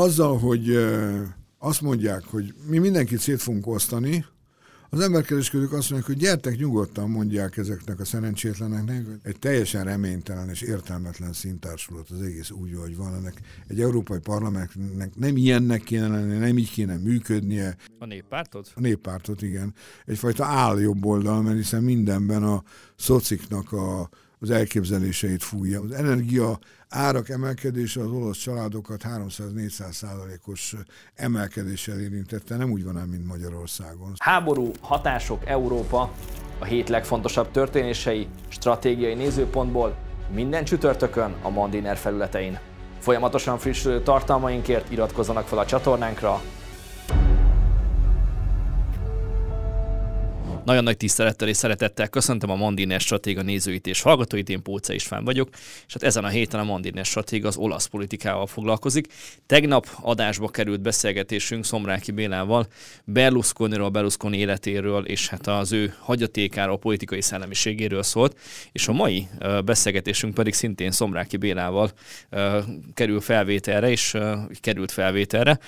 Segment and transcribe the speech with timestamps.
[0.00, 0.76] azzal, hogy
[1.58, 4.24] azt mondják, hogy mi mindenkit szét fogunk osztani,
[4.92, 10.60] az emberkereskedők azt mondják, hogy gyertek nyugodtan, mondják ezeknek a szerencsétleneknek, egy teljesen reménytelen és
[10.60, 13.14] értelmetlen szintársulat az egész úgy, hogy van.
[13.14, 17.76] Ennek egy európai parlamentnek nem ilyennek kéne lenni, nem így kéne működnie.
[17.98, 18.72] A néppártot?
[18.74, 19.74] A néppártot, igen.
[20.06, 22.62] Egyfajta áljobb oldal, mert hiszen mindenben a
[22.96, 24.10] szociknak a,
[24.40, 25.80] az elképzeléseit fújja.
[25.80, 30.74] Az energia árak emelkedése az olasz családokat 300-400 százalékos
[31.14, 34.12] emelkedéssel érintette, nem úgy van ám, mint Magyarországon.
[34.18, 36.12] Háború, hatások, Európa,
[36.58, 39.96] a hét legfontosabb történései, stratégiai nézőpontból
[40.34, 42.58] minden csütörtökön a Mandiner felületein.
[42.98, 46.42] Folyamatosan frissülő tartalmainkért iratkozzanak fel a csatornánkra,
[50.64, 55.24] Nagyon nagy tisztelettel és szeretettel köszöntöm a Mandiner Stratéga nézőit és hallgatóit, én Póca István
[55.24, 55.48] vagyok,
[55.86, 59.12] és hát ezen a héten a Mandiner Stratéga az olasz politikával foglalkozik.
[59.46, 62.66] Tegnap adásba került beszélgetésünk Szomráki Bélával
[63.04, 68.38] Berlusconiról, Berlusconi életéről, és hát az ő hagyatékáról, politikai szellemiségéről szólt,
[68.72, 69.28] és a mai
[69.64, 71.90] beszélgetésünk pedig szintén Szomráki Bélával
[72.94, 74.16] kerül felvételre, és
[74.60, 75.58] került felvételre,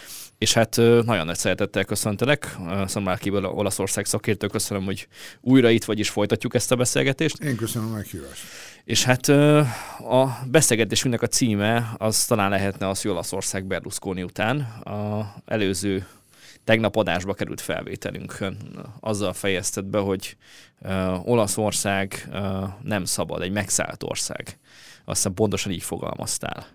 [0.43, 5.09] és hát nagyon nagy szeretettel köszöntelek, Szomrákiből Olaszország szakértő, köszönöm, hogy
[5.41, 7.43] újra itt vagy, és folytatjuk ezt a beszélgetést.
[7.43, 8.43] Én köszönöm a meghívást.
[8.85, 9.29] És hát
[10.09, 14.61] a beszélgetésünknek a címe az talán lehetne az, hogy Olaszország Berlusconi után.
[14.85, 16.07] A előző
[16.65, 18.57] tegnap adásba került felvételünkön
[19.01, 20.37] azzal fejezted be, hogy
[21.25, 22.29] Olaszország
[22.83, 24.59] nem szabad, egy megszállt ország.
[25.05, 26.67] Azt hiszem pontosan így fogalmaztál.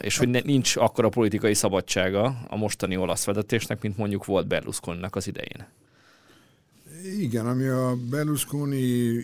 [0.00, 5.16] És hogy ne, nincs akkora politikai szabadsága a mostani olasz vezetésnek, mint mondjuk volt Berlusconinak
[5.16, 5.66] az idején.
[7.18, 8.82] Igen, ami a Berlusconi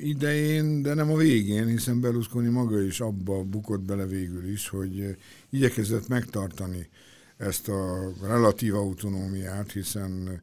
[0.08, 5.16] idején, de nem a végén, hiszen Berlusconi maga is abba bukott bele végül is, hogy
[5.50, 6.88] igyekezett megtartani
[7.36, 10.42] ezt a relatív autonómiát, hiszen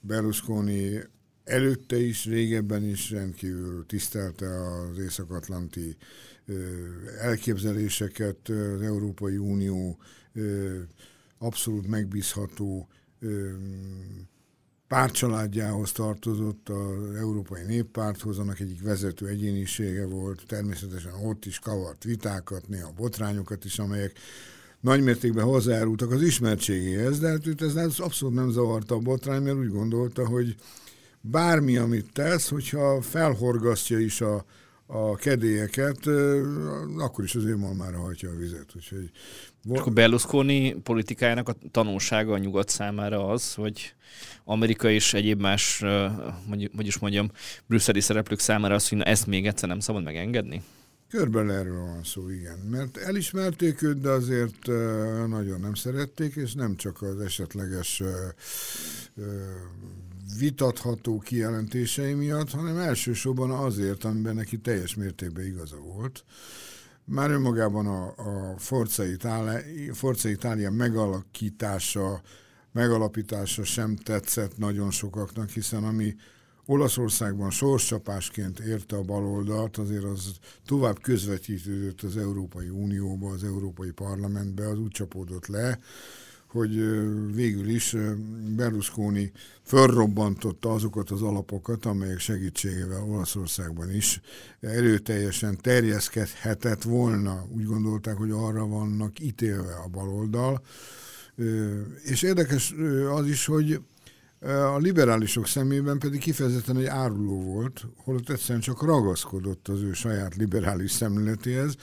[0.00, 1.00] Berlusconi
[1.44, 5.96] előtte is, régebben is rendkívül tisztelte az Észak-Atlanti
[7.20, 9.98] elképzeléseket, az Európai Unió
[11.38, 12.88] abszolút megbízható
[14.88, 22.68] pártcsaládjához tartozott az Európai Néppárthoz, annak egyik vezető egyénisége volt, természetesen ott is kavart vitákat,
[22.68, 24.18] néha botrányokat is, amelyek
[24.80, 30.26] nagymértékben hozzájárultak az ismertségéhez, de hát ez abszolút nem zavarta a botrány, mert úgy gondolta,
[30.26, 30.56] hogy
[31.20, 34.44] bármi, amit tesz, hogyha felhorgasztja is a,
[34.86, 36.06] a kedélyeket,
[36.98, 38.72] akkor is azért már hajtja a vizet.
[38.76, 39.10] Úgyhogy...
[39.72, 43.94] És akkor Berlusconi politikájának a tanulsága a nyugat számára az, hogy
[44.44, 45.84] Amerika és egyéb más,
[46.76, 47.30] hogy is mondjam,
[47.66, 50.62] brüsszeli szereplők számára az, hogy na, ezt még egyszer nem szabad megengedni?
[51.08, 52.58] Körben erről van szó, igen.
[52.58, 54.66] Mert elismerték őt, de azért
[55.26, 58.02] nagyon nem szerették, és nem csak az esetleges
[60.38, 66.24] vitatható kijelentései miatt, hanem elsősorban azért, amiben neki teljes mértékben igaza volt.
[67.04, 69.60] Már önmagában a, a Forza, Italia,
[69.94, 72.20] Forza Italia megalakítása,
[72.72, 76.14] megalapítása sem tetszett nagyon sokaknak, hiszen ami
[76.66, 80.32] Olaszországban sorscsapásként érte a baloldalt, azért az
[80.64, 85.78] tovább közvetítődött az Európai Unióba, az Európai Parlamentbe, az úgy csapódott le,
[86.56, 86.74] hogy
[87.34, 87.96] végül is
[88.56, 94.20] Berlusconi fölrobbantotta azokat az alapokat, amelyek segítségével Olaszországban is
[94.60, 97.46] erőteljesen terjeszkedhetett volna.
[97.56, 100.62] Úgy gondolták, hogy arra vannak ítélve a baloldal.
[102.02, 102.74] És érdekes
[103.10, 103.80] az is, hogy
[104.74, 110.36] a liberálisok szemében pedig kifejezetten egy áruló volt, holott egyszerűen csak ragaszkodott az ő saját
[110.36, 111.76] liberális szemléletéhez,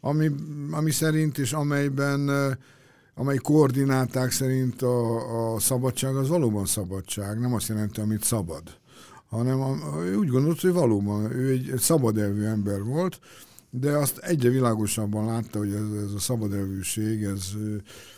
[0.00, 0.30] ami,
[0.70, 2.30] ami szerint és amelyben
[3.18, 8.62] amely koordinálták szerint a, a szabadság az valóban szabadság, nem azt jelenti, amit szabad,
[9.28, 9.76] hanem a,
[10.18, 13.20] úgy gondolt, hogy valóban ő egy, szabad elvű ember volt,
[13.70, 17.52] de azt egyre világosabban látta, hogy ez, ez a szabad elvűség, ez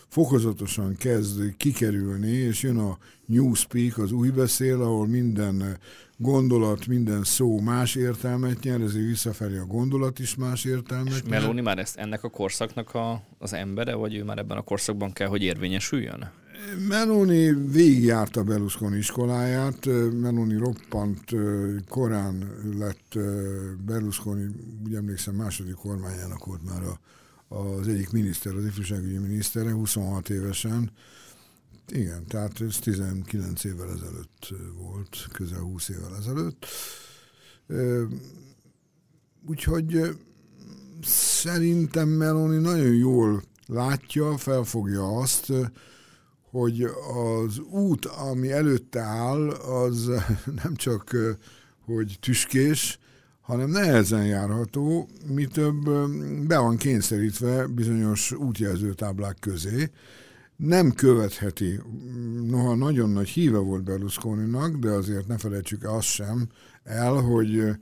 [0.09, 5.79] fokozatosan kezd kikerülni, és jön a newspeak, az új beszél, ahol minden
[6.19, 11.41] gondolat, minden szó más értelmet nyer, ezért visszafelé a gondolat is más értelmet És nyer.
[11.41, 15.13] Meloni már ezt, ennek a korszaknak a, az embere, vagy ő már ebben a korszakban
[15.13, 16.31] kell, hogy érvényesüljön?
[16.89, 19.87] Meloni végigjárta Berlusconi iskoláját,
[20.21, 21.35] Meloni roppant
[21.89, 22.45] korán
[22.79, 23.19] lett
[23.87, 24.47] Berlusconi,
[24.87, 26.99] úgy emlékszem, második kormányának volt már a,
[27.55, 30.91] az egyik miniszter, az ifjúságügyi minisztere, 26 évesen,
[31.93, 36.67] igen, tehát ez 19 évvel ezelőtt volt, közel 20 évvel ezelőtt.
[39.47, 40.17] Úgyhogy
[41.03, 45.53] szerintem Meloni nagyon jól látja, felfogja azt,
[46.51, 46.83] hogy
[47.15, 50.11] az út, ami előtte áll, az
[50.63, 51.17] nem csak
[51.85, 52.99] hogy tüskés,
[53.41, 55.91] hanem nehezen járható, mi több
[56.47, 59.91] be van kényszerítve bizonyos útjelzőtáblák közé.
[60.59, 61.81] Nem követheti,
[62.47, 66.49] noha nagyon nagy híve volt berlusconi de azért ne felejtsük azt sem
[66.85, 67.79] el, hogy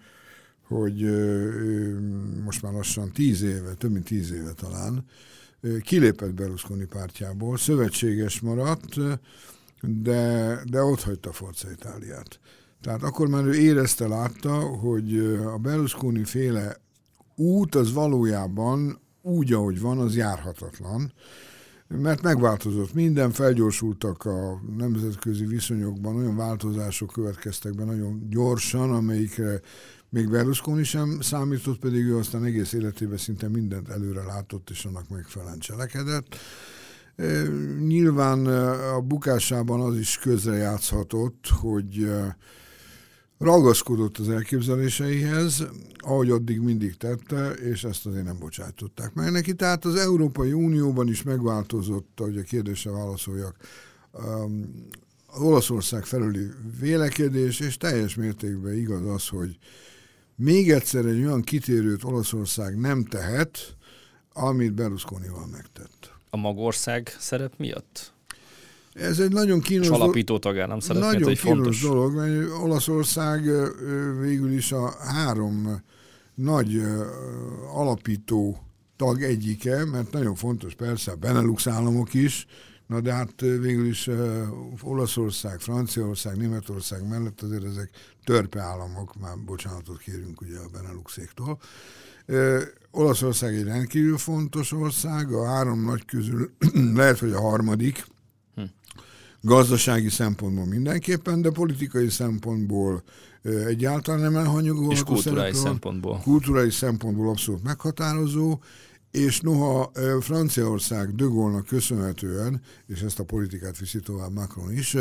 [0.68, 1.00] hogy
[2.44, 5.04] most már lassan tíz éve, több mint tíz éve talán,
[5.80, 8.94] kilépett Berlusconi pártjából, szövetséges maradt,
[9.80, 12.40] de, de ott hagyta Forza Itáliát.
[12.80, 16.76] Tehát akkor már ő érezte, látta, hogy a Berlusconi féle
[17.34, 21.12] út az valójában úgy, ahogy van, az járhatatlan,
[21.88, 29.60] mert megváltozott minden, felgyorsultak a nemzetközi viszonyokban, olyan változások következtek be nagyon gyorsan, amelyikre
[30.08, 35.08] még Berlusconi sem számított, pedig ő aztán egész életében szinte mindent előre látott, és annak
[35.08, 36.36] megfelelően cselekedett.
[37.86, 38.46] Nyilván
[38.94, 42.10] a bukásában az is közrejátszhatott, hogy
[43.38, 45.64] ragaszkodott az elképzeléseihez,
[45.96, 49.54] ahogy addig mindig tette, és ezt azért nem bocsájtották meg neki.
[49.54, 53.56] Tehát az Európai Unióban is megváltozott, hogy a kérdésre válaszoljak,
[55.26, 56.50] az Olaszország felüli
[56.80, 59.58] vélekedés, és teljes mértékben igaz az, hogy
[60.34, 63.76] még egyszer egy olyan kitérőt Olaszország nem tehet,
[64.32, 66.14] amit Berlusconival megtett.
[66.30, 68.12] A magország szerep miatt?
[68.96, 70.02] Ez egy nagyon kínos dolog.
[70.02, 71.82] alapító tagállam szerep Nagyon egy kínos fontos...
[71.82, 73.50] dolog, mert Olaszország
[74.20, 75.82] végül is a három
[76.34, 76.82] nagy
[77.74, 78.58] alapító
[78.96, 82.46] tag egyike, mert nagyon fontos persze a Benelux államok is,
[82.86, 84.10] Na de hát végül is
[84.82, 87.90] Olaszország, Franciaország, Németország mellett azért ezek
[88.24, 91.58] törpe államok, már bocsánatot kérünk ugye a Beneluxéktól.
[92.90, 96.50] Olaszország egy rendkívül fontos ország, a három nagy közül
[96.94, 98.06] lehet, hogy a harmadik.
[99.46, 103.02] Gazdasági szempontból mindenképpen, de politikai szempontból
[103.66, 104.92] egyáltalán nem elhanyagolható.
[104.92, 106.20] És kulturális szempontból.
[106.22, 108.58] Kulturális szempontból abszolút meghatározó,
[109.10, 109.90] és noha
[110.20, 114.96] Franciaország De Gaulle-nak köszönhetően, és ezt a politikát viszi tovább Macron is,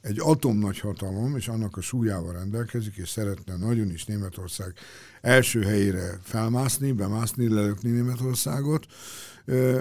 [0.00, 4.72] egy atomnagyhatalom, és annak a súlyával rendelkezik, és szeretne nagyon is Németország
[5.20, 8.86] első helyére felmászni, bemászni, lelökni Németországot,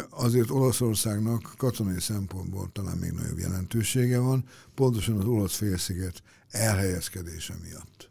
[0.09, 4.43] azért Olaszországnak katonai szempontból talán még nagyobb jelentősége van,
[4.75, 6.21] pontosan az olasz félsziget
[6.51, 8.09] elhelyezkedése miatt.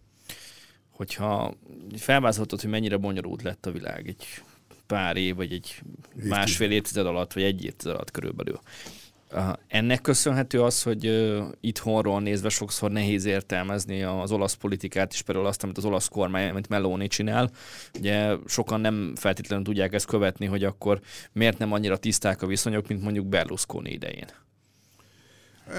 [0.90, 1.54] Hogyha
[1.96, 4.24] felvázoltad, hogy mennyire bonyolult lett a világ egy
[4.86, 6.28] pár év, vagy egy Évtized.
[6.28, 8.60] másfél évtized alatt, vagy egy évtized alatt körülbelül.
[9.66, 15.62] Ennek köszönhető az, hogy itthonról nézve sokszor nehéz értelmezni az olasz politikát, és például azt,
[15.62, 17.50] amit az olasz kormány, amit Meloni csinál.
[17.98, 21.00] Ugye sokan nem feltétlenül tudják ezt követni, hogy akkor
[21.32, 24.26] miért nem annyira tiszták a viszonyok, mint mondjuk Berlusconi idején.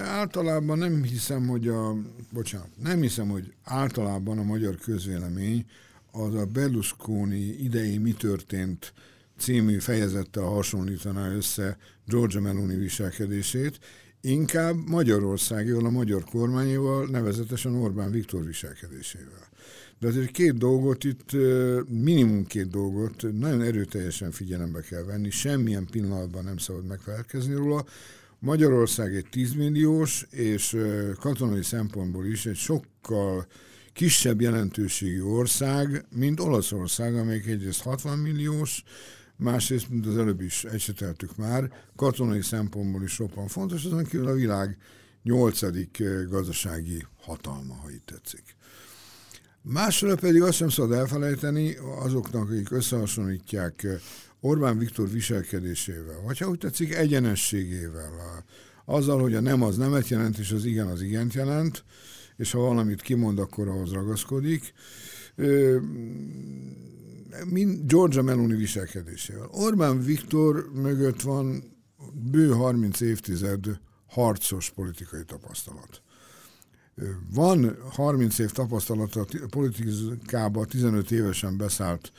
[0.06, 1.96] Általában nem hiszem, hogy a,
[2.34, 5.66] bocsánat, nem hiszem, hogy általában a magyar közvélemény
[6.12, 8.94] az a Berlusconi idei mi történt
[9.40, 13.80] című fejezettel hasonlítaná össze Georgia Meloni viselkedését,
[14.22, 19.48] inkább Magyarországéval, a magyar kormányéval, nevezetesen Orbán Viktor viselkedésével.
[20.00, 21.32] De azért két dolgot itt,
[21.88, 27.86] minimum két dolgot nagyon erőteljesen figyelembe kell venni, semmilyen pillanatban nem szabad megfelelkezni róla.
[28.40, 30.78] Magyarország egy 10 milliós, és
[31.20, 33.48] katonai szempontból is egy sokkal
[33.94, 38.84] kisebb jelentőségű ország, mint Olaszország, amelyik egyrészt 60 milliós,
[39.40, 44.34] másrészt, mint az előbb is ecseteltük már, katonai szempontból is roppan fontos, azon kívül a
[44.34, 44.78] világ
[45.24, 48.56] nyolcadik eh, gazdasági hatalma, ha itt tetszik.
[49.62, 54.00] Másra pedig azt sem szabad elfelejteni azoknak, akik összehasonlítják eh,
[54.40, 58.44] Orbán Viktor viselkedésével, vagy ha úgy tetszik, egyenességével,
[58.86, 61.84] azzal, hogy a nem az nemet jelent, és az igen az igent jelent,
[62.38, 64.74] és ha valamit kimond, akkor ahhoz ragaszkodik.
[67.46, 69.50] Mind Georgia Meloni viselkedésével.
[69.52, 71.64] Orbán Viktor mögött van
[72.32, 76.02] bő 30 évtized harcos politikai tapasztalat.
[77.34, 82.12] Van 30 év tapasztalata politikába, 15 évesen beszállt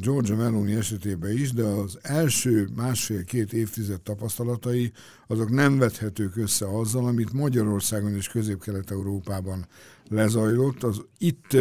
[0.00, 4.92] Georgia Meloni esetében is, de az első másfél-két évtized tapasztalatai
[5.26, 9.66] azok nem vethetők össze azzal, amit Magyarországon és Közép-Kelet-Európában
[10.08, 10.82] lezajlott.
[10.82, 11.56] Az itt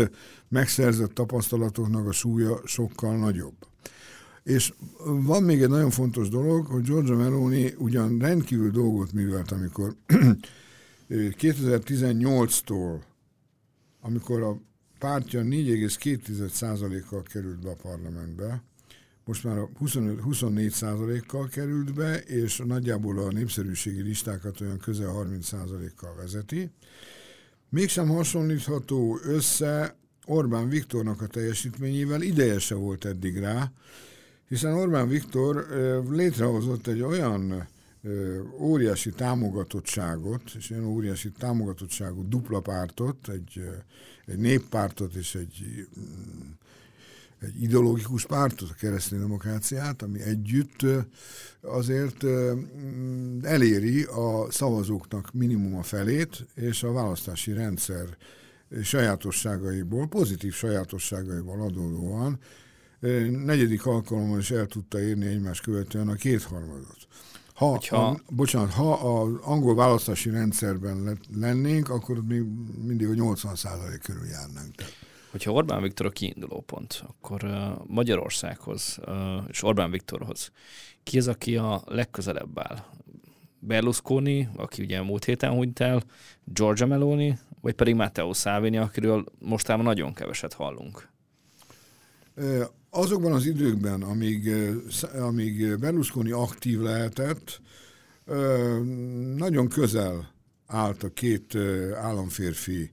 [0.54, 3.56] megszerzett tapasztalatoknak a súlya sokkal nagyobb.
[4.44, 4.74] És
[5.06, 9.96] van még egy nagyon fontos dolog, hogy Georgia Meloni ugyan rendkívül dolgot művelt, amikor
[11.10, 13.02] 2018-tól,
[14.02, 14.58] amikor a
[15.00, 18.64] pártja 4,2%-kal került be a parlamentbe,
[19.26, 25.46] most már 25, 24 százalékkal került be, és nagyjából a népszerűségi listákat olyan közel 30
[25.46, 26.70] százalékkal vezeti.
[27.70, 33.72] Mégsem hasonlítható össze Orbán Viktornak a teljesítményével, ideje se volt eddig rá,
[34.48, 35.68] hiszen Orbán Viktor
[36.10, 37.68] létrehozott egy olyan
[38.60, 43.70] óriási támogatottságot, és olyan óriási támogatottságú dupla pártot, egy,
[44.26, 45.88] egy néppártot és egy,
[47.40, 50.86] egy ideológikus pártot, a keresztény demokráciát, ami együtt
[51.62, 52.24] azért
[53.42, 58.18] eléri a szavazóknak minimum a felét, és a választási rendszer
[58.84, 62.40] sajátosságaiból, pozitív sajátosságaiból adódóan
[63.46, 67.08] negyedik alkalommal is el tudta érni egymás követően a kétharmadot.
[67.54, 68.08] Ha, Hogyha...
[68.08, 72.44] a, bocsánat, ha az angol választási rendszerben lennénk, akkor még
[72.86, 73.56] mindig a 80
[74.02, 74.76] körül járnánk.
[75.32, 77.46] Hogyha Orbán Viktor a kiinduló pont, akkor
[77.88, 79.00] Magyarországhoz
[79.48, 80.52] és Orbán Viktorhoz
[81.04, 82.86] ki az, aki a legközelebb áll?
[83.60, 86.04] Berlusconi, aki ugye múlt héten hunyt el,
[86.44, 91.10] Giorgia Meloni, vagy pedig Matteo Salvini, akiről mostában nagyon keveset hallunk?
[92.90, 94.52] Azokban az időkben, amíg,
[95.20, 97.62] amíg Berlusconi aktív lehetett,
[99.36, 100.34] nagyon közel
[100.66, 101.56] állt a két
[101.96, 102.92] államférfi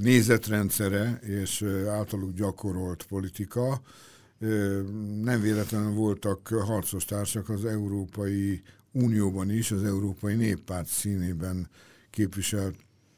[0.00, 3.80] nézetrendszere és általuk gyakorolt politika.
[5.22, 11.68] Nem véletlenül voltak harcos társak az Európai Unióban is, az Európai Néppárt színében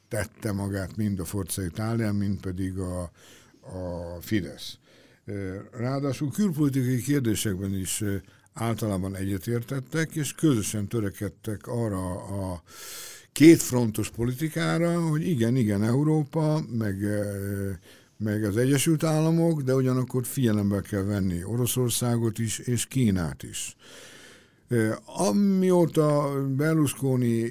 [0.08, 3.02] képviseltette magát mind a Forza Italia, mind pedig a,
[3.60, 4.78] a Fidesz.
[5.72, 8.04] Ráadásul külpolitikai kérdésekben is
[8.52, 12.62] általában egyetértettek, és közösen törekedtek arra a
[13.32, 16.96] kétfrontos politikára, hogy igen, igen, Európa, meg,
[18.16, 23.76] meg az Egyesült Államok, de ugyanakkor figyelembe kell venni Oroszországot is, és Kínát is.
[25.04, 27.50] Amióta Berlusconi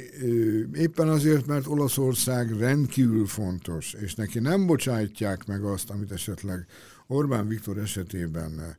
[0.74, 6.66] éppen azért, mert Olaszország rendkívül fontos, és neki nem bocsájtják meg azt, amit esetleg
[7.08, 8.78] Orbán Viktor esetében,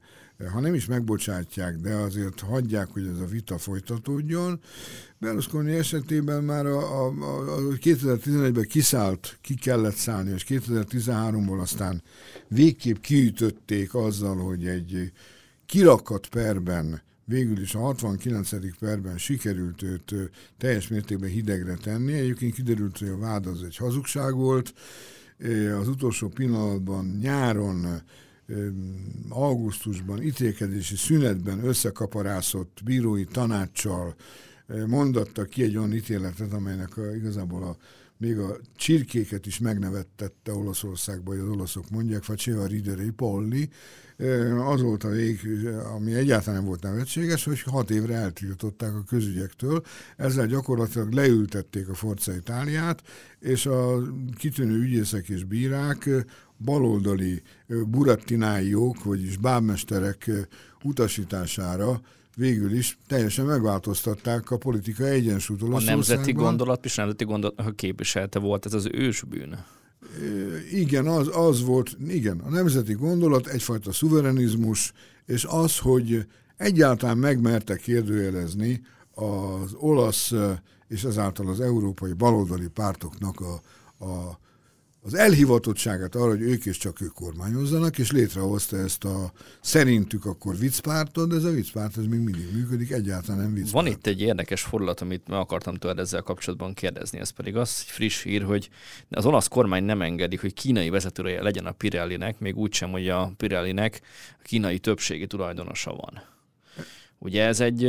[0.52, 4.60] ha nem is megbocsátják, de azért hagyják, hogy ez a vita folytatódjon.
[5.18, 12.02] Berlusconi esetében már a, a, a 2011-ben kiszállt, ki kellett szállni, és 2013-ból aztán
[12.48, 15.12] végképp kiütötték azzal, hogy egy
[15.66, 18.78] kirakat perben végül is a 69.
[18.78, 20.14] perben sikerült őt
[20.58, 22.12] teljes mértékben hidegre tenni.
[22.12, 24.74] Egyébként kiderült, hogy a vád az egy hazugság volt.
[25.80, 28.02] Az utolsó pillanatban nyáron
[29.28, 34.14] augusztusban ítélkedési szünetben összekaparászott bírói tanácssal
[34.86, 37.76] mondatta ki egy olyan ítéletet, amelynek a, igazából a
[38.16, 43.68] még a csirkéket is megnevettette Olaszországban, hogy az olaszok mondják, Faceva Ridere Polli,
[44.66, 45.40] az volt a vég,
[45.94, 49.82] ami egyáltalán nem volt nevetséges, hogy hat évre eltiltották a közügyektől,
[50.16, 53.02] ezzel gyakorlatilag leültették a Forza Itáliát,
[53.40, 54.02] és a
[54.36, 56.10] kitűnő ügyészek és bírák
[56.64, 57.42] baloldali
[57.86, 60.30] burattináiók, vagyis bábmesterek
[60.82, 62.00] utasítására
[62.36, 68.66] végül is teljesen megváltoztatták a politikai egyensúlyt A nemzeti gondolat és nemzeti gondolat képviselte volt
[68.66, 69.58] ez az ősbűn.
[70.72, 74.92] Igen, az, az volt, igen, a nemzeti gondolat egyfajta szuverenizmus,
[75.26, 78.82] és az, hogy egyáltalán megmerte kérdőjelezni
[79.14, 80.32] az olasz
[80.88, 83.60] és ezáltal az európai baloldali pártoknak a,
[84.04, 84.38] a
[85.08, 90.56] az elhivatottságát arra, hogy ők és csak ők kormányozzanak, és létrehozta ezt a szerintük akkor
[90.58, 93.72] viccpártot, de ez a viccpárt ez még mindig működik, egyáltalán nem viccpárt.
[93.72, 97.84] Van itt egy érdekes fordulat, amit meg akartam tőled ezzel kapcsolatban kérdezni, ez pedig az,
[97.86, 98.68] egy friss hír, hogy
[99.10, 103.32] az olasz kormány nem engedik, hogy kínai vezetője legyen a Pirellinek, még úgysem, hogy a
[103.36, 104.00] Pirellinek
[104.38, 106.22] a kínai többségi tulajdonosa van.
[107.18, 107.88] Ugye ez egy,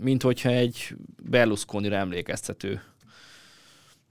[0.00, 2.82] mint hogyha egy Berlusconi-ra emlékeztető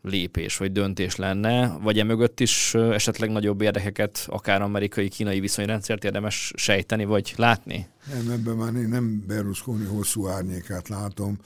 [0.02, 7.06] lépés vagy döntés lenne, vagy emögött is esetleg nagyobb érdekeket, akár amerikai-kínai viszonyrendszert érdemes sejteni
[7.06, 7.88] vagy látni?
[8.14, 11.38] Nem, ebben már én nem Berlusconi hosszú árnyékát látom,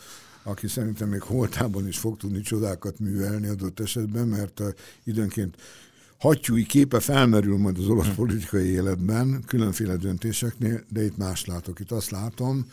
[0.43, 4.61] aki szerintem még holtában is fog tudni csodákat művelni adott esetben, mert
[5.03, 5.55] időnként
[6.17, 11.79] hattyúi képe felmerül majd az olasz politikai életben, különféle döntéseknél, de itt más látok.
[11.79, 12.65] Itt azt látom,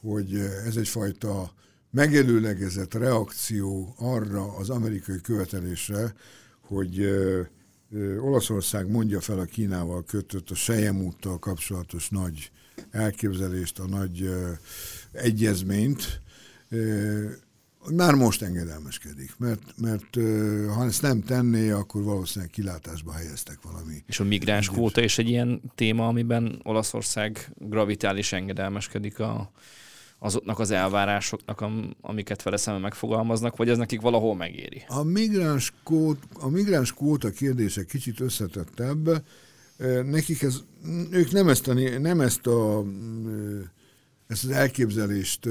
[0.00, 0.34] hogy
[0.66, 1.52] ez egyfajta
[1.96, 6.14] megelőlegezett reakció arra az amerikai követelésre,
[6.60, 7.40] hogy ö,
[7.92, 12.50] ö, Olaszország mondja fel a Kínával kötött a Sejemúttal kapcsolatos nagy
[12.90, 14.50] elképzelést, a nagy ö,
[15.12, 16.20] egyezményt.
[17.94, 20.14] Már most engedelmeskedik, mert, mert
[20.74, 24.02] ha ezt nem tenné, akkor valószínűleg kilátásba helyeztek valami.
[24.06, 29.50] És a migráns kvóta is egy ilyen téma, amiben Olaszország gravitális engedelmeskedik a,
[30.18, 31.64] azoknak az elvárásoknak,
[32.00, 34.84] amiket vele szemben megfogalmaznak, vagy ez nekik valahol megéri?
[34.88, 39.24] A migráns, kót, a migráns kvóta kérdése kicsit összetettebb.
[40.04, 40.62] Nekik ez,
[41.10, 42.84] ők nem ezt a, nem ezt a
[44.26, 45.48] ezt az elképzelést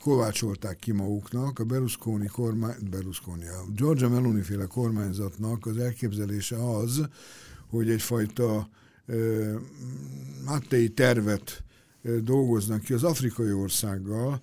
[0.00, 1.58] kovácsolták ki maguknak.
[1.58, 7.08] A Berlusconi kormány, Berlusconi, a Georgia Meloni féle kormányzatnak az elképzelése az,
[7.70, 8.68] hogy egyfajta
[10.46, 11.62] háttei tervet
[12.22, 14.40] dolgoznak ki az afrikai országgal,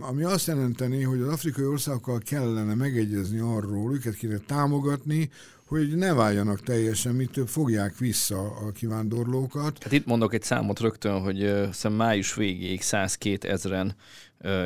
[0.00, 5.30] ami azt jelenteni, hogy az afrikai országokkal kellene megegyezni arról, őket kéne támogatni,
[5.66, 9.82] hogy ne váljanak teljesen, mit több fogják vissza a kivándorlókat.
[9.82, 13.96] Hát itt mondok egy számot rögtön, hogy szem május végéig 102 ezeren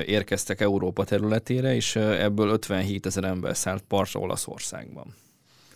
[0.06, 5.14] érkeztek Európa területére, és ebből 57 ezer ember szállt partra Olaszországban.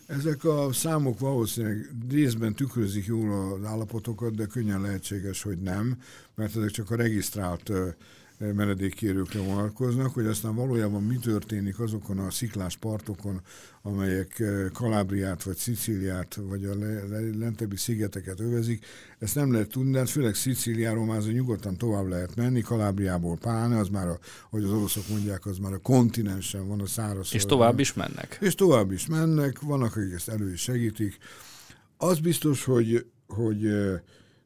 [0.06, 5.98] Ezek a számok valószínűleg részben tükrözik jól az állapotokat, de könnyen lehetséges, hogy nem,
[6.34, 7.70] mert ezek csak a regisztrált
[8.38, 13.40] menedékkérőkre vonatkoznak, hogy aztán valójában mi történik azokon a sziklás partokon,
[13.82, 16.74] amelyek eh, Kalábriát, vagy Szicíliát, vagy a
[17.38, 18.86] lentebbi szigeteket övezik.
[19.18, 23.78] Ezt nem lehet tudni, de hát főleg Szicíliáról már nyugodtan tovább lehet menni, Kalábriából Páne,
[23.78, 24.18] az már, a,
[24.50, 27.34] hogy az oroszok mondják, az már a kontinensen van a száraz.
[27.34, 28.38] És tovább is mennek.
[28.40, 31.18] És tovább is mennek, vannak, akik ezt elő is segítik.
[31.96, 34.00] Az biztos, hogy, hogy eh,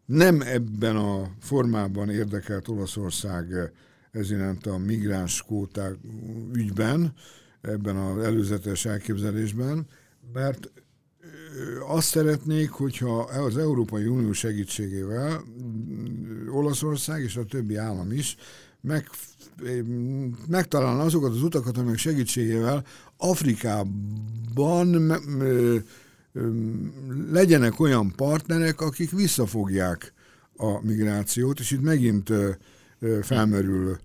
[0.09, 3.71] nem ebben a formában érdekelt Olaszország eh,
[4.11, 5.97] ez iránt a migráns kóták
[6.53, 7.15] ügyben,
[7.61, 9.87] ebben az előzetes elképzelésben,
[10.33, 10.71] mert
[11.89, 15.45] azt szeretnék, hogyha az Európai Unió segítségével
[16.51, 18.37] Olaszország és a többi állam is
[18.81, 19.11] meg,
[20.47, 22.85] megtalálna azokat az utakat, amelyek segítségével
[23.17, 24.87] Afrikában
[27.31, 30.13] legyenek olyan partnerek, akik visszafogják
[30.57, 32.33] a migrációt, és itt megint
[33.23, 33.99] felmerül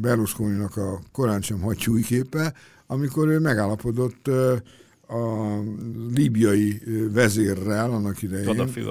[0.00, 2.54] Berlusconi-nak a korán sem hattyúi képe,
[2.86, 4.28] amikor ő megállapodott
[5.08, 5.58] a
[6.14, 8.44] líbiai vezérrel annak idején,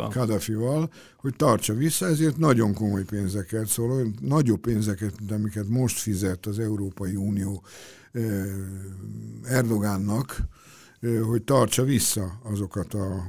[0.09, 6.45] Kadhafival, hogy tartsa vissza, ezért nagyon komoly pénzeket, szóval nagyobb pénzeket, mint amiket most fizet
[6.45, 7.63] az Európai Unió
[9.43, 10.37] Erdogánnak,
[11.23, 13.27] hogy tartsa vissza azokat a,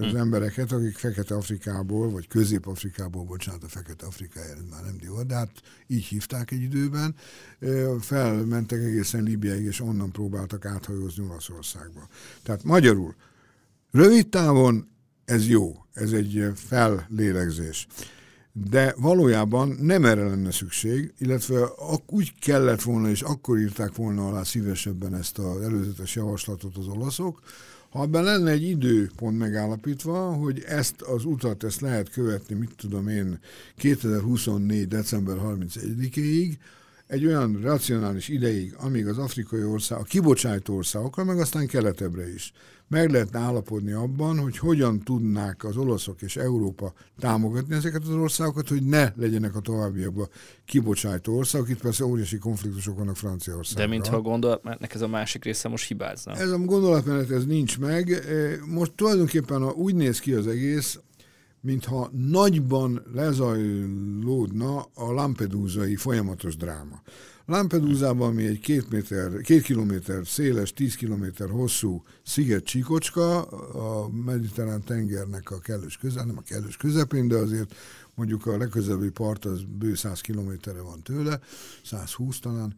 [0.00, 5.50] az embereket, akik Fekete-Afrikából, vagy Közép-Afrikából, bocsánat, a Fekete-Afrikájára már nem divat, de hát
[5.86, 7.14] így hívták egy időben,
[8.00, 12.08] felmentek egészen Libiáig, és onnan próbáltak áthajózni Olaszországba.
[12.42, 13.14] Tehát magyarul,
[13.90, 14.88] rövid távon
[15.24, 17.86] ez jó, ez egy fellélegzés
[18.64, 21.68] de valójában nem erre lenne szükség, illetve
[22.06, 27.40] úgy kellett volna, és akkor írták volna alá szívesebben ezt az előzetes javaslatot az olaszok,
[27.90, 33.08] ha abban lenne egy időpont megállapítva, hogy ezt az utat ezt lehet követni, mit tudom
[33.08, 33.38] én,
[33.76, 34.88] 2024.
[34.88, 36.52] december 31-ig,
[37.06, 42.52] egy olyan racionális ideig, amíg az afrikai ország, a kibocsátó országokkal, meg aztán keletebbre is
[42.88, 48.68] meg lehetne állapodni abban, hogy hogyan tudnák az olaszok és Európa támogatni ezeket az országokat,
[48.68, 50.28] hogy ne legyenek a továbbiakban
[50.64, 51.68] kibocsátó országok.
[51.68, 53.84] Itt persze óriási konfliktusok vannak Franciaországban.
[53.84, 56.34] De mintha a gondolatmenetnek ez a másik része most hibázna.
[56.34, 58.26] Ez a gondolatmenet ez nincs meg.
[58.66, 60.98] Most tulajdonképpen úgy néz ki az egész,
[61.66, 67.02] mintha nagyban lezajlódna a Lampedusai folyamatos dráma.
[67.46, 74.82] Lampedusában, ami egy két, méter, két kilométer széles, tíz kilométer hosszú sziget csíkocska, a mediterrán
[74.84, 77.74] tengernek a kellős közel, nem a kellős közepén, de azért
[78.14, 81.40] mondjuk a legközelebbi part az bő 100 kilométerre van tőle,
[81.84, 82.76] 120 talán.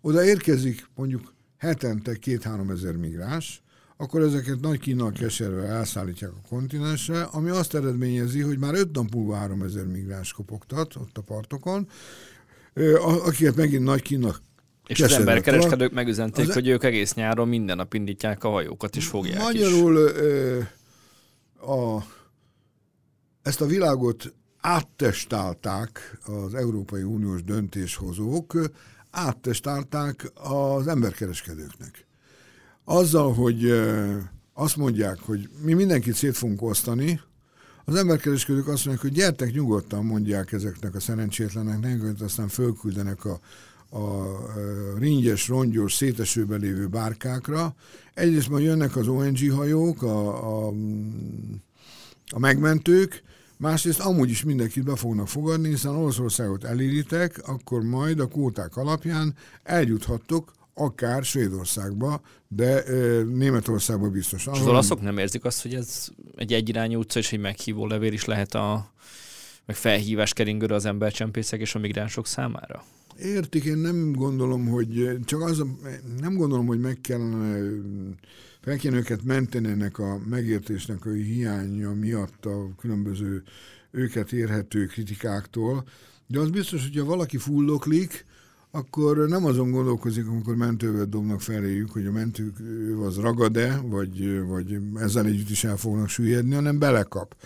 [0.00, 3.62] Oda érkezik mondjuk hetente két-három ezer migráns,
[3.96, 9.14] akkor ezeket nagy kínnal keserve elszállítják a kontinensre, ami azt eredményezi, hogy már öt nap
[9.14, 11.88] múlva három ezer migráns kopogtat ott a partokon,
[13.24, 14.42] akiket megint nagy kínnak
[14.86, 16.54] és az emberkereskedők megüzenték, az...
[16.54, 20.66] hogy ők egész nyáron minden nap indítják a hajókat, és fogják Magyarul is.
[21.68, 22.04] A,
[23.42, 28.58] ezt a világot áttestálták az Európai Uniós döntéshozók,
[29.10, 32.06] áttestálták az emberkereskedőknek.
[32.88, 33.72] Azzal, hogy
[34.54, 37.20] azt mondják, hogy mi mindenkit szét fogunk osztani,
[37.84, 43.40] az emberkereskedők azt mondják, hogy gyertek nyugodtan, mondják ezeknek a szerencsétleneknek, hogy aztán fölküldenek a,
[43.96, 44.36] a
[44.98, 47.74] ringyes, rongyos, szétesőben lévő bárkákra.
[48.14, 50.72] Egyrészt majd jönnek az ONG hajók, a, a,
[52.30, 53.22] a megmentők,
[53.58, 59.34] Másrészt amúgy is mindenkit be fognak fogadni, hiszen Olaszországot eléritek, akkor majd a kvóták alapján
[59.62, 64.54] eljuthattok akár Svédországba, de e, Németországba biztosan.
[64.54, 68.12] És az olaszok nem érzik azt, hogy ez egy egyirányú utca, és egy meghívó levél
[68.12, 68.92] is lehet a
[69.66, 72.84] meg felhívás keringőre az embercsempészek és a migránsok számára?
[73.18, 75.62] Értik, én nem gondolom, hogy csak az,
[76.20, 77.58] nem gondolom, hogy meg kellene
[78.60, 83.42] fel kéne őket menteni ennek a megértésnek a hiánya miatt a különböző
[83.90, 85.84] őket érhető kritikáktól,
[86.26, 88.24] de az biztos, hogyha valaki fulloklik,
[88.76, 92.52] akkor nem azon gondolkozik, amikor mentővet dobnak feléjük, hogy a mentő
[93.06, 97.36] az ragad-e, vagy, vagy ezzel együtt is el fognak süllyedni, hanem belekap.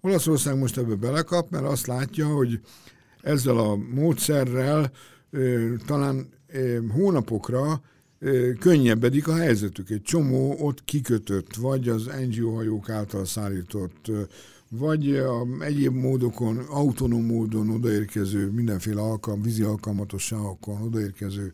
[0.00, 2.60] Olaszország most ebbe belekap, mert azt látja, hogy
[3.22, 4.92] ezzel a módszerrel
[5.86, 6.28] talán
[6.92, 7.80] hónapokra
[8.58, 9.90] könnyebbedik a helyzetük.
[9.90, 14.10] Egy csomó ott kikötött, vagy az NGO hajók által szállított,
[14.70, 21.52] vagy a egyéb módokon, autonóm módon odaérkező, mindenféle alkalm, vízi alkalmatosságokon odaérkező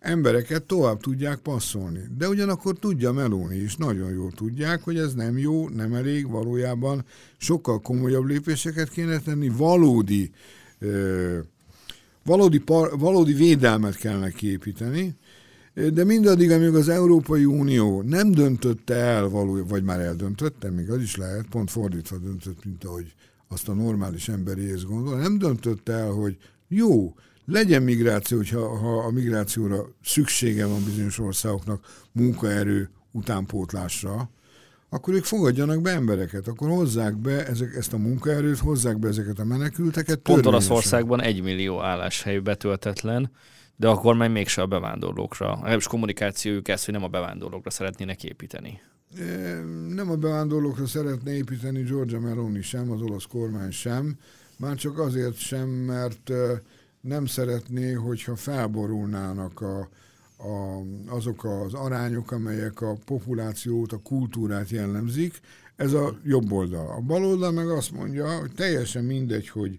[0.00, 2.00] embereket tovább tudják passzolni.
[2.18, 7.04] De ugyanakkor tudja Meloni is, nagyon jól tudják, hogy ez nem jó, nem elég, valójában
[7.36, 10.30] sokkal komolyabb lépéseket kéne tenni, valódi,
[10.78, 11.38] ö,
[12.24, 15.14] valódi, par, valódi védelmet kellene kiépíteni,
[15.92, 21.02] de mindaddig, amíg az Európai Unió nem döntötte el, való, vagy már eldöntötte, még az
[21.02, 23.14] is lehet, pont fordítva döntött, mint ahogy
[23.48, 26.36] azt a normális emberi ész gondol, nem döntötte el, hogy
[26.68, 27.14] jó,
[27.46, 34.30] legyen migráció, hogyha ha a migrációra szüksége van bizonyos országoknak munkaerő utánpótlásra,
[34.88, 39.38] akkor ők fogadjanak be embereket, akkor hozzák be ezek, ezt a munkaerőt, hozzák be ezeket
[39.38, 40.18] a menekülteket.
[40.18, 43.30] Pont Olaszországban egy millió álláshely betöltetlen,
[43.76, 48.80] de a kormány mégse a bevándorlókra, legalábbis kommunikációjuk ez, hogy nem a bevándorlókra szeretnének építeni.
[49.88, 54.18] Nem a bevándorlókra szeretne építeni Giorgia Meloni sem, az olasz kormány sem,
[54.56, 56.30] már csak azért sem, mert
[57.00, 59.78] nem szeretné, hogyha felborulnának a,
[60.36, 65.40] a, azok az arányok, amelyek a populációt, a kultúrát jellemzik.
[65.76, 66.86] Ez a jobb oldal.
[66.86, 69.78] A bal oldal meg azt mondja, hogy teljesen mindegy, hogy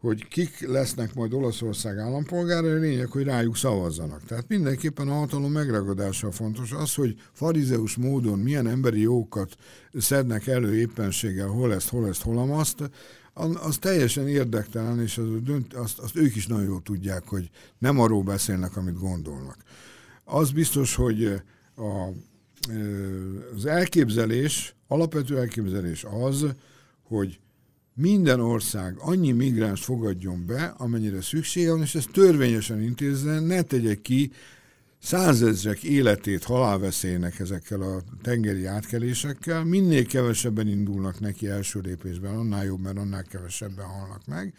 [0.00, 4.24] hogy kik lesznek majd Olaszország állampolgára, a lényeg, hogy rájuk szavazzanak.
[4.24, 6.72] Tehát mindenképpen a hatalom megragadása fontos.
[6.72, 9.56] Az, hogy farizeus módon milyen emberi jókat
[9.94, 12.90] szednek elő éppenséggel, hol ezt, hol ezt, hol azt,
[13.54, 15.26] az teljesen érdektelen, és az,
[15.74, 19.56] azt, azt ők is nagyon jól tudják, hogy nem arról beszélnek, amit gondolnak.
[20.24, 21.42] Az biztos, hogy
[21.76, 22.08] a,
[23.54, 26.46] az elképzelés, alapvető elképzelés az,
[27.02, 27.40] hogy
[28.00, 33.94] minden ország annyi migráns fogadjon be, amennyire szüksége van, és ezt törvényesen intézzen, ne tegye
[33.94, 34.32] ki
[35.02, 42.80] százezrek életét halálveszélynek ezekkel a tengeri átkelésekkel, minél kevesebben indulnak neki első lépésben, annál jobb,
[42.80, 44.54] mert annál kevesebben halnak meg,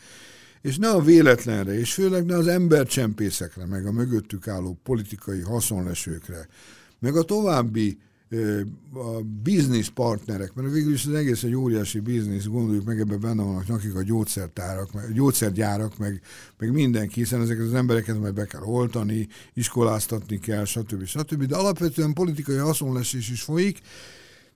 [0.61, 6.47] és ne a véletlenre, és főleg ne az embercsempészekre, meg a mögöttük álló politikai haszonlesőkre,
[6.99, 7.97] meg a további
[8.93, 13.43] a biznisz partnerek, mert végül is az egész egy óriási biznisz, gondoljuk meg, ebben benne
[13.43, 16.21] vannak nekik a gyógyszertárak, meg, gyógyszergyárak, meg,
[16.57, 21.05] meg mindenki, hiszen ezeket az embereket majd be kell oltani, iskoláztatni kell, stb.
[21.05, 21.43] stb.
[21.43, 23.79] De alapvetően politikai haszonlesés is folyik,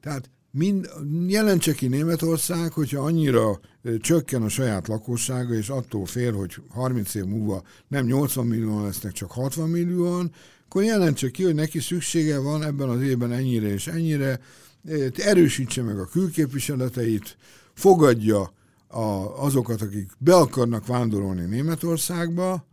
[0.01, 0.89] tehát mind,
[1.27, 3.59] jelentse ki Németország, hogyha annyira
[3.99, 9.11] csökken a saját lakossága, és attól fél, hogy 30 év múlva nem 80 millió lesznek,
[9.11, 10.31] csak 60 millióan,
[10.73, 14.39] akkor jelentse ki, hogy neki szüksége van ebben az évben ennyire és ennyire,
[15.15, 17.37] erősítse meg a külképviseleteit,
[17.73, 18.53] fogadja
[18.87, 19.01] a,
[19.43, 22.65] azokat, akik be akarnak vándorolni Németországba,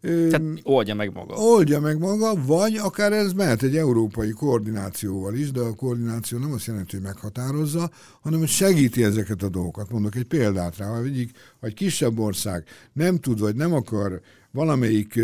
[0.00, 1.34] tehát oldja meg maga.
[1.34, 6.52] Oldja meg maga, vagy akár ez mehet egy európai koordinációval is, de a koordináció nem
[6.52, 7.90] azt jelenti, hogy meghatározza,
[8.20, 9.90] hanem hogy segíti ezeket a dolgokat.
[9.90, 14.20] Mondok egy példát rá, ha egyik, egy kisebb ország nem tud, vagy nem akar
[14.56, 15.20] valamelyik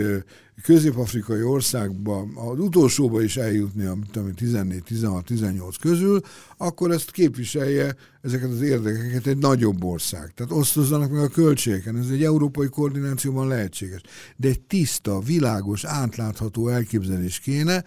[0.63, 3.97] közép-afrikai országba az utolsóba is eljutni, a
[4.37, 6.21] 14, 16, 18 közül,
[6.57, 10.33] akkor ezt képviselje ezeket az érdekeket egy nagyobb ország.
[10.35, 11.97] Tehát osztozzanak meg a költségeken.
[11.97, 14.01] Ez egy európai koordinációban lehetséges.
[14.37, 17.85] De egy tiszta, világos, átlátható elképzelés kéne,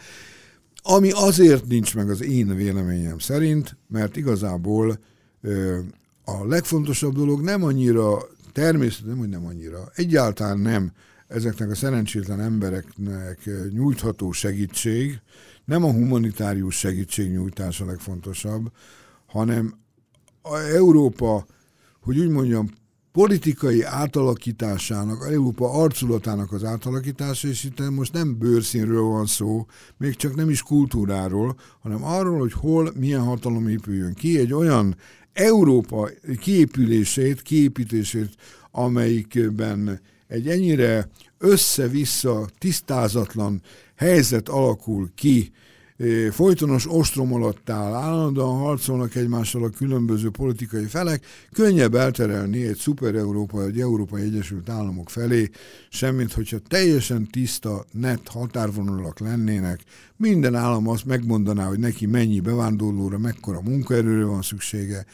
[0.81, 4.99] ami azért nincs meg az én véleményem szerint, mert igazából
[6.25, 10.91] a legfontosabb dolog nem annyira természetesen, nem, hogy nem annyira, egyáltalán nem
[11.27, 15.19] ezeknek a szerencsétlen embereknek nyújtható segítség,
[15.65, 18.71] nem a humanitárius segítségnyújtás a legfontosabb,
[19.25, 19.73] hanem
[20.41, 21.45] a Európa,
[22.01, 22.69] hogy úgy mondjam,
[23.11, 29.65] politikai átalakításának, Európa arculatának az átalakítása, és itt most nem bőrszínről van szó,
[29.97, 34.95] még csak nem is kultúráról, hanem arról, hogy hol milyen hatalom épüljön ki, egy olyan
[35.33, 36.09] Európa
[36.39, 38.35] kiépülését, kiépítését,
[38.71, 43.61] amelyikben egy ennyire össze-vissza tisztázatlan
[43.95, 45.51] helyzet alakul ki,
[46.31, 53.15] folytonos ostrom alatt áll, állandóan harcolnak egymással a különböző politikai felek, könnyebb elterelni egy szuper
[53.15, 55.49] Európa, egy Európai Egyesült Államok felé,
[55.89, 59.79] semmint hogyha teljesen tiszta, net határvonalak lennének,
[60.17, 65.05] minden állam azt megmondaná, hogy neki mennyi bevándorlóra, mekkora munkaerőre van szüksége,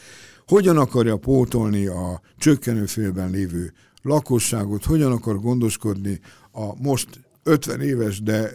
[0.46, 6.20] hogyan akarja pótolni a csökkenő félben lévő lakosságot, hogyan akar gondoskodni
[6.52, 7.08] a most
[7.42, 8.50] 50 éves, de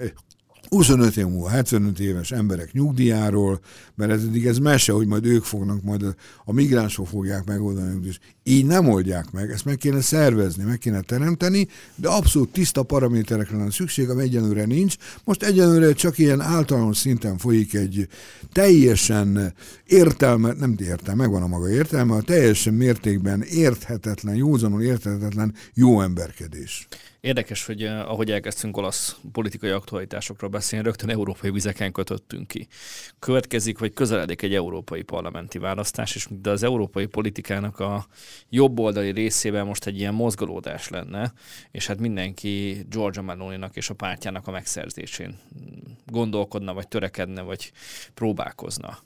[0.69, 3.59] 25 év múlva 75 éves emberek nyugdíjáról,
[3.95, 8.19] mert ez eddig ez mese, hogy majd ők fognak, majd a, migránsok fogják megoldani, és
[8.47, 13.57] így nem oldják meg, ezt meg kéne szervezni, meg kéne teremteni, de abszolút tiszta paraméterekre
[13.57, 14.95] lenne szükség, ami egyenlőre nincs.
[15.23, 18.07] Most egyenlőre csak ilyen általános szinten folyik egy
[18.51, 19.53] teljesen
[19.85, 26.87] értelme, nem értelme, megvan a maga értelme, a teljesen mértékben érthetetlen, józanul érthetetlen jó emberkedés.
[27.27, 32.67] Érdekes, hogy eh, ahogy elkezdtünk olasz politikai aktualitásokról beszélni, rögtön európai vizeken kötöttünk ki.
[33.19, 38.07] Következik, vagy közeledik egy európai parlamenti választás, és de az európai politikának a
[38.49, 41.33] jobb oldali részében most egy ilyen mozgolódás lenne,
[41.71, 45.39] és hát mindenki Georgia meloni és a pártjának a megszerzésén
[46.05, 47.71] gondolkodna, vagy törekedne, vagy
[48.13, 48.97] próbálkozna.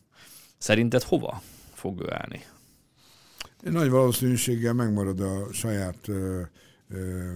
[0.58, 1.42] Szerinted hova
[1.74, 2.46] fog ő állni?
[3.62, 6.42] Nagy valószínűséggel megmarad a saját ö,
[6.90, 7.32] ö,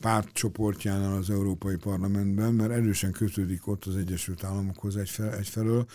[0.00, 5.86] pártcsoportjánál az Európai Parlamentben, mert erősen kötődik ott az Egyesült Államokhoz egyfelől, egyfelől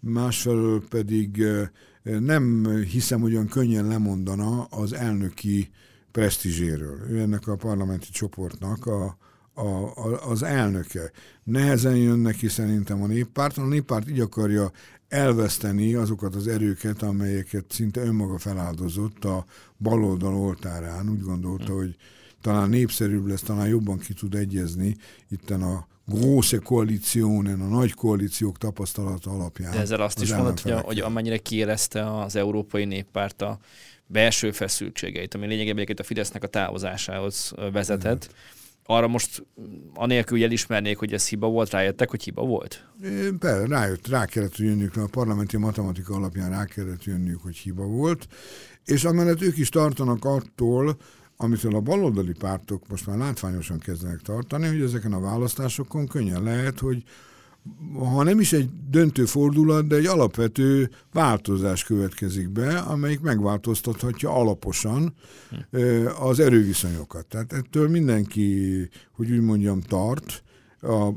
[0.00, 1.44] másfelől pedig
[2.20, 5.70] nem hiszem, hogy olyan könnyen lemondana az elnöki
[6.10, 7.00] presztízséről.
[7.10, 9.16] Ő ennek a parlamenti csoportnak a,
[9.54, 11.10] a, a, az elnöke.
[11.44, 14.70] Nehezen jön neki szerintem a néppárt, a néppárt így akarja
[15.08, 19.44] elveszteni azokat az erőket, amelyeket szinte önmaga feláldozott a
[19.78, 21.08] baloldal oltárán.
[21.10, 21.96] Úgy gondolta, hogy
[22.40, 24.96] talán népszerűbb lesz, talán jobban ki tud egyezni
[25.28, 29.70] itten a große koalíciónen, a nagy koalíciók tapasztalata alapján.
[29.70, 33.58] De ezzel azt is mondod, hogy, hogy amennyire kiérezte az Európai Néppárt a
[34.06, 38.34] belső feszültségeit, ami lényegében a Fidesznek a távozásához vezetett, mm.
[38.84, 39.46] arra most
[39.94, 42.88] anélkül, hogy elismernék, hogy ez hiba volt, rájöttek, hogy hiba volt?
[43.38, 48.28] Persze, rájött, rá kellett jönniük, a parlamenti matematika alapján rá kellett jönniük, hogy hiba volt,
[48.84, 50.96] és amellett ők is tartanak attól,
[51.40, 56.78] amitől a baloldali pártok most már látványosan kezdenek tartani, hogy ezeken a választásokon könnyen lehet,
[56.78, 57.02] hogy
[57.94, 65.14] ha nem is egy döntő fordulat, de egy alapvető változás következik be, amelyik megváltoztathatja alaposan
[66.20, 67.26] az erőviszonyokat.
[67.26, 70.42] Tehát ettől mindenki, hogy úgy mondjam, tart,
[70.80, 71.08] a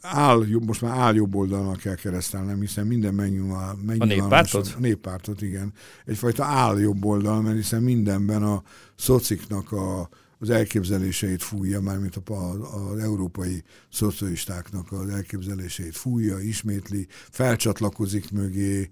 [0.00, 4.74] áll, most már áll jobb oldalnak kell keresztelnem, hiszen minden megnyilván, A néppártot?
[4.76, 5.72] A néppártot, igen.
[6.04, 8.62] Egyfajta áll jobb oldal, mert hiszen mindenben a
[8.96, 12.16] szociknak a, az elképzeléseit fújja, mármint
[12.92, 18.88] az európai szocialistáknak az elképzeléseit fújja, ismétli, felcsatlakozik mögé,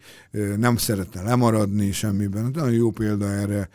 [0.56, 2.50] nem szeretne lemaradni semmiben.
[2.54, 3.68] Nagyon jó példa erre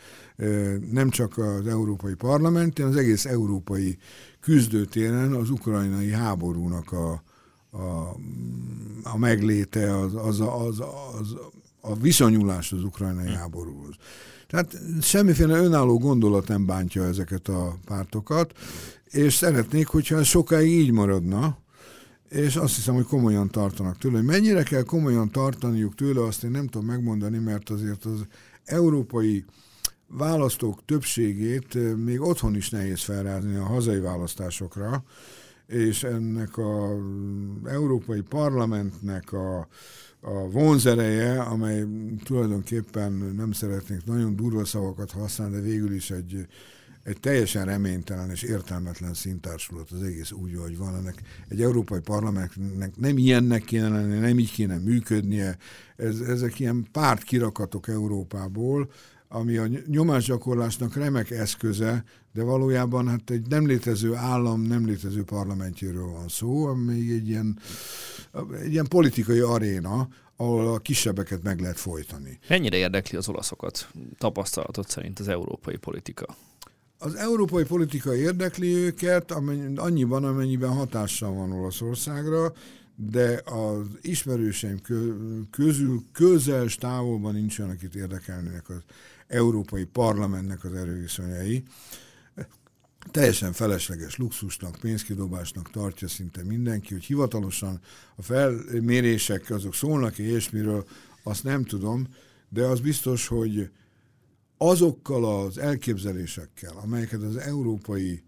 [0.90, 3.98] nem csak az Európai Parlament, hanem az egész európai
[4.40, 7.22] küzdőtéren az ukrajnai háborúnak a,
[7.70, 8.16] a,
[9.02, 10.82] a megléte, az, az, az,
[11.20, 11.36] az,
[11.80, 13.32] a viszonyulás az ukrajnai hm.
[13.32, 13.94] háborúhoz.
[14.46, 18.52] Tehát semmiféle önálló gondolat nem bántja ezeket a pártokat,
[19.04, 21.58] és szeretnék, hogyha ez sokáig így maradna,
[22.28, 24.16] és azt hiszem, hogy komolyan tartanak tőle.
[24.16, 28.26] Hogy mennyire kell komolyan tartaniuk tőle, azt én nem tudom megmondani, mert azért az
[28.64, 29.44] európai
[30.06, 35.04] választók többségét még otthon is nehéz felrázni a hazai választásokra,
[35.66, 36.98] és ennek az
[37.64, 39.68] Európai Parlamentnek a,
[40.20, 41.84] a vonzereje, amely
[42.24, 46.46] tulajdonképpen nem szeretnék nagyon durva szavakat használni, de végül is egy,
[47.02, 50.96] egy teljesen reménytelen és értelmetlen szintársulat az egész úgy, hogy van.
[50.96, 55.56] Ennek egy európai parlamentnek nem ilyennek kéne lenni, nem így kéne működnie.
[55.96, 58.90] Ez, ezek ilyen pártkirakatok Európából,
[59.32, 66.06] ami a nyomásgyakorlásnak remek eszköze, de valójában hát egy nem létező állam, nem létező parlamentjéről
[66.06, 67.58] van szó, ami egy ilyen,
[68.62, 72.38] egy ilyen politikai aréna, ahol a kisebbeket meg lehet folytani.
[72.48, 73.88] Mennyire érdekli az olaszokat
[74.18, 76.36] tapasztalatot szerint az európai politika?
[76.98, 79.30] Az európai politika érdekli őket
[79.76, 82.52] annyiban, amennyiben hatással van Olaszországra,
[82.96, 84.80] de az ismerőseim
[85.50, 88.82] közül közel távolban nincs olyan, akit érdekelnének az
[89.30, 91.62] Európai Parlamentnek az erőviszonyai.
[93.10, 97.80] Teljesen felesleges luxusnak, pénzkidobásnak tartja szinte mindenki, hogy hivatalosan
[98.16, 100.86] a felmérések azok szólnak és ilyesmiről,
[101.22, 102.06] azt nem tudom,
[102.48, 103.70] de az biztos, hogy
[104.56, 108.22] azokkal az elképzelésekkel, amelyeket az Európai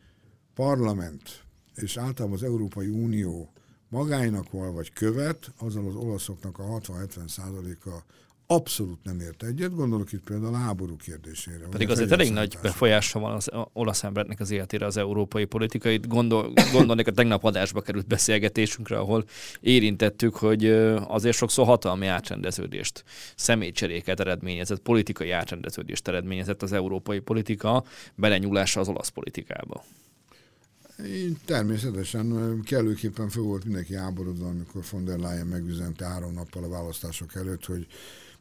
[0.54, 3.52] Parlament és általában az Európai Unió
[3.88, 8.04] magáinak val vagy követ, azzal az olaszoknak a 60-70 százaléka
[8.54, 11.66] abszolút nem ért egyet, gondolok itt például a háború kérdésére.
[11.70, 16.00] Pedig azért elég nagy befolyása van az olasz embernek az életére az európai politikai.
[16.08, 19.24] Gondol, gondolnék a tegnap adásba került beszélgetésünkre, ahol
[19.60, 20.66] érintettük, hogy
[21.08, 23.04] azért sokszor hatalmi átrendeződést,
[23.36, 27.84] személycseréket eredményezett, politikai átrendeződést eredményezett az európai politika
[28.14, 29.84] belenyúlása az olasz politikába.
[30.98, 36.68] Én természetesen kellőképpen föl volt mindenki áborodva, amikor von der Leyen megüzente három nappal a
[36.68, 37.86] választások előtt, hogy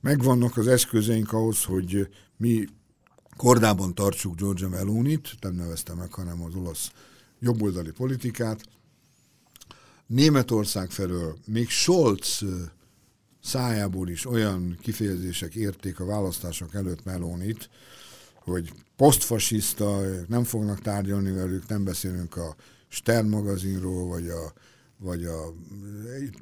[0.02, 2.68] megvannak az eszközeink ahhoz, hogy mi
[3.38, 6.92] kordában tartsuk Giorgia Meloni-t, nem nevezte meg, hanem az olasz
[7.40, 8.62] jobboldali politikát.
[10.08, 12.44] Németország felől még Scholz
[13.44, 17.70] szájából is olyan kifejezések érték a választások előtt Melonit,
[18.44, 22.56] hogy posztfasiszta, nem fognak tárgyalni velük, nem beszélünk a
[22.88, 24.54] Stern magazinról, vagy a,
[24.98, 25.54] vagy a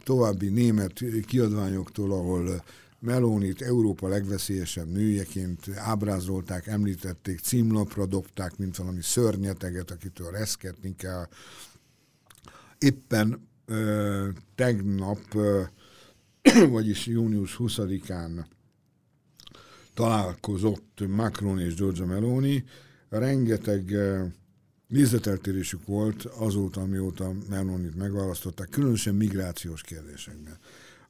[0.04, 2.64] további német kiadványoktól, ahol
[3.00, 11.28] Melónit Európa legveszélyesebb nőjeként ábrázolták, említették, címlapra dobták, mint valami szörnyeteget, akitől reszketni kell.
[12.78, 15.62] Éppen ö, tegnap, ö,
[16.70, 18.46] vagyis június 20-án
[19.94, 22.64] találkozott Macron és Giorgia Meloni,
[23.10, 23.96] rengeteg
[24.88, 30.58] nézeteltérésük volt azóta, amióta Melonit megválasztották, különösen migrációs kérdésekben.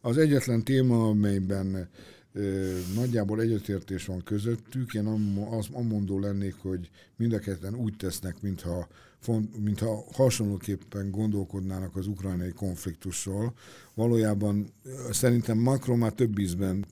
[0.02, 1.90] Az egyetlen téma, amelyben
[2.34, 5.06] ö, nagyjából egyetértés van közöttük, én
[5.52, 8.88] az amondó lennék, hogy mind a ketten úgy tesznek, mintha,
[9.20, 13.54] font, mintha hasonlóképpen gondolkodnának az ukrajnai konfliktusról.
[13.94, 14.74] Valójában
[15.12, 16.86] szerintem Macron már több ízben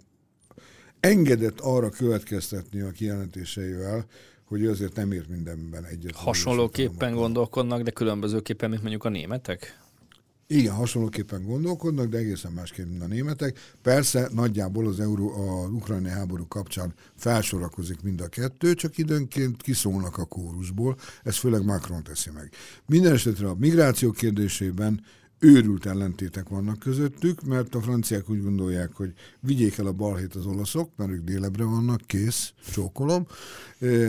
[1.00, 4.06] engedett arra következtetni a kijelentéseivel,
[4.44, 6.16] hogy azért nem ért mindenben egyet.
[6.16, 9.80] Hasonlóképpen gondolkodnak, de különbözőképpen, mint mondjuk a németek?
[10.50, 13.60] Igen, hasonlóképpen gondolkodnak, de egészen másképp, mint a németek.
[13.82, 20.18] Persze nagyjából az, Euró, az ukrajnai háború kapcsán felsorakozik mind a kettő, csak időnként kiszólnak
[20.18, 22.50] a kórusból, ez főleg Macron teszi meg.
[22.86, 25.04] Minden esetre a migráció kérdésében
[25.40, 30.46] őrült ellentétek vannak közöttük, mert a franciák úgy gondolják, hogy vigyék el a balhét az
[30.46, 33.28] olaszok, mert ők délebre vannak, kész, csókolom.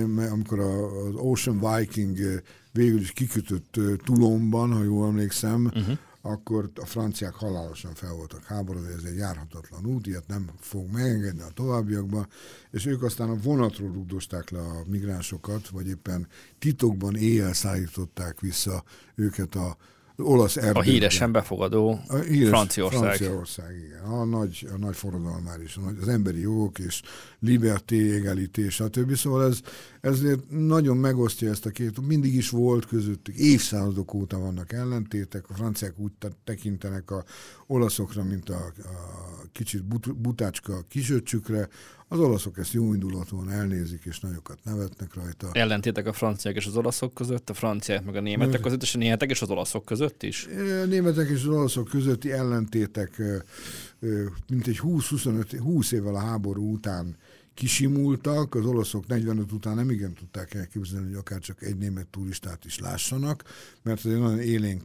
[0.06, 5.98] Mert amikor az Ocean Viking végül is kikötött Tulomban, ha jól emlékszem, uh-huh
[6.28, 11.40] akkor a franciák halálosan fel voltak háborodva, ez egy járhatatlan út, ilyet nem fog megengedni
[11.40, 12.26] a továbbiakban,
[12.70, 18.84] és ők aztán a vonatról rugdosták le a migránsokat, vagy éppen titokban éjjel szállították vissza
[19.14, 19.76] őket a
[20.22, 20.76] olasz erdőben.
[20.76, 23.00] A híresen befogadó a híres Franciaország.
[23.00, 24.00] Franciaország, igen.
[24.00, 27.02] A nagy, a nagy forradalmár is, a nagy, az emberi jogok és
[27.38, 29.14] liberté, egalité, stb.
[29.14, 29.60] Szóval ez,
[30.00, 35.54] ezért nagyon megosztja ezt a két, mindig is volt közöttük, évszázadok óta vannak ellentétek, a
[35.54, 36.12] franciák úgy
[36.44, 37.24] tekintenek a
[37.66, 41.68] olaszokra, mint a, a kicsit but, butácska kisöccsükre,
[42.08, 45.48] az olaszok ezt jó indulatúan elnézik, és nagyokat nevetnek rajta.
[45.52, 48.98] Ellentétek a franciák és az olaszok között, a franciák meg a németek között, és a
[48.98, 50.48] németek és az olaszok között is?
[50.82, 53.22] A németek és az olaszok közötti ellentétek
[54.48, 57.16] mint egy 20-25-20 évvel a háború után
[57.58, 62.64] kisimultak, az olaszok 45 után nem igen tudták elképzelni, hogy akár csak egy német turistát
[62.64, 63.44] is lássanak,
[63.82, 64.82] mert azért nagyon élénk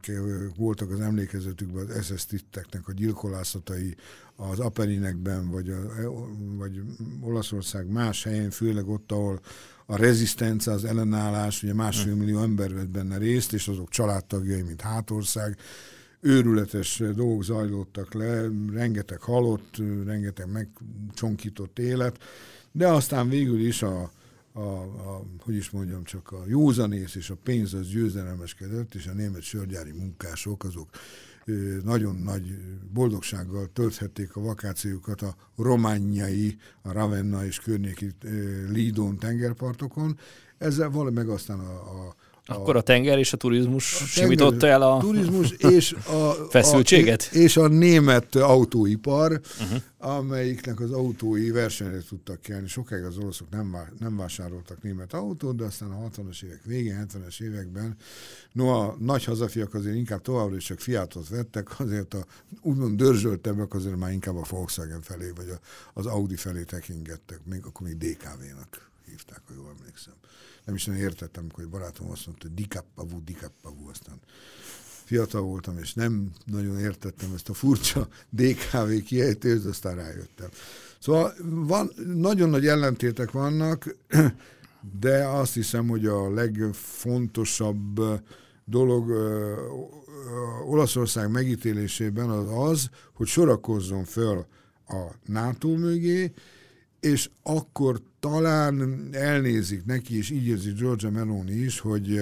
[0.58, 3.96] voltak az emlékezetükben az SS titteknek a gyilkolászatai
[4.36, 5.80] az Aperinekben, vagy, a,
[6.58, 6.82] vagy
[7.22, 9.40] Olaszország más helyen, főleg ott, ahol
[9.86, 14.82] a rezisztencia, az ellenállás, ugye másfél millió ember vett benne részt, és azok családtagjai, mint
[14.82, 15.58] Hátország,
[16.20, 22.18] őrületes dolgok zajlottak le, rengeteg halott, rengeteg megcsonkított élet,
[22.74, 24.12] de aztán végül is a,
[24.54, 29.14] a, a, hogy is mondjam, csak a józanész és a pénz az győzelemeskedett, és a
[29.14, 30.90] német sörgyári munkások azok
[31.84, 32.58] nagyon nagy
[32.94, 38.12] boldogsággal tölthették a vakációkat a rományai, a Ravenna és környéki
[38.70, 40.18] Lidon tengerpartokon.
[40.58, 44.82] Ezzel valami meg aztán a, a akkor a tenger és a turizmus a simította el
[44.82, 47.30] a turizmus és a, feszültséget?
[47.32, 49.82] A, és a német autóipar, uh-huh.
[49.98, 52.68] amelyiknek az autói versenyre tudtak kelni.
[52.68, 57.42] Sokáig az oroszok nem, nem vásároltak német autót, de aztán a 60-as évek végén, 70-es
[57.42, 57.96] években,
[58.52, 62.26] no a nagy hazafiak azért inkább továbbra is csak Fiatot vettek, azért a
[62.62, 65.60] úgymond dörzsöltebbek azért már inkább a Volkswagen felé, vagy a,
[66.00, 70.14] az Audi felé tekingettek, még akkor még DKV-nak hívták, ha jól emlékszem
[70.66, 74.20] nem is nagyon értettem, egy barátom azt mondta, hogy dikappavu, dikappavu, aztán
[75.04, 78.08] fiatal voltam, és nem nagyon értettem ezt a furcsa
[78.38, 80.50] DKV kiejtést, aztán rájöttem.
[81.00, 83.96] Szóval van, nagyon nagy ellentétek vannak,
[85.00, 88.02] de azt hiszem, hogy a legfontosabb
[88.66, 89.10] dolog
[90.68, 94.46] Olaszország megítélésében az az, hogy sorakozzon föl
[94.88, 96.34] a NATO mögé,
[97.00, 102.22] és akkor talán elnézik neki, és így érzi Georgia Meloni is, hogy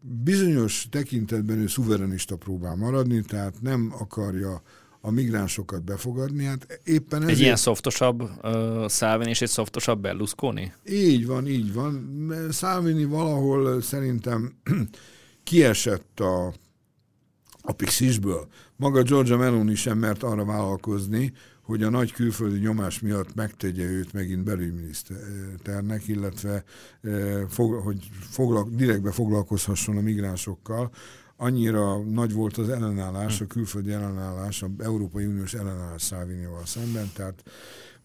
[0.00, 4.62] bizonyos tekintetben ő szuverenista próbál maradni, tehát nem akarja
[5.00, 6.44] a migránsokat befogadni.
[6.44, 7.36] Hát éppen ezért...
[7.36, 10.72] Egy ilyen szoftosabb uh, Salvini és egy szoftosabb Berlusconi?
[10.88, 12.18] Így van, így van.
[12.52, 14.54] Salvini valahol szerintem
[15.44, 16.46] kiesett a,
[17.62, 18.48] a pixisből.
[18.76, 21.32] Maga Georgia Meloni sem mert arra vállalkozni,
[21.64, 26.64] hogy a nagy külföldi nyomás miatt megtegye őt megint belügyminiszternek, illetve
[27.82, 30.90] hogy foglal, direktbe foglalkozhasson a migránsokkal.
[31.36, 37.42] Annyira nagy volt az ellenállás, a külföldi ellenállás, a Európai Uniós ellenállás Szálvinival szemben, tehát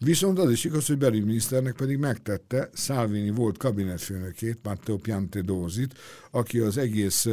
[0.02, 5.98] Viszont az is igaz, hogy belügyminiszternek pedig megtette Salvini volt kabinetfőnökét, Matteo Piantedózit,
[6.32, 7.28] aki az egész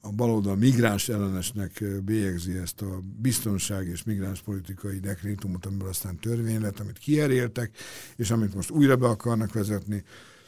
[0.00, 6.60] a baloldal migráns ellenesnek bélyegzi ezt a biztonság és migráns politikai dekrétumot, amiből aztán törvény
[6.60, 7.70] lett, amit kieréltek,
[8.16, 10.04] és amit most újra be akarnak vezetni.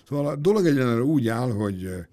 [0.09, 2.07] Szóval a dolog egyenlőre úgy áll, hogy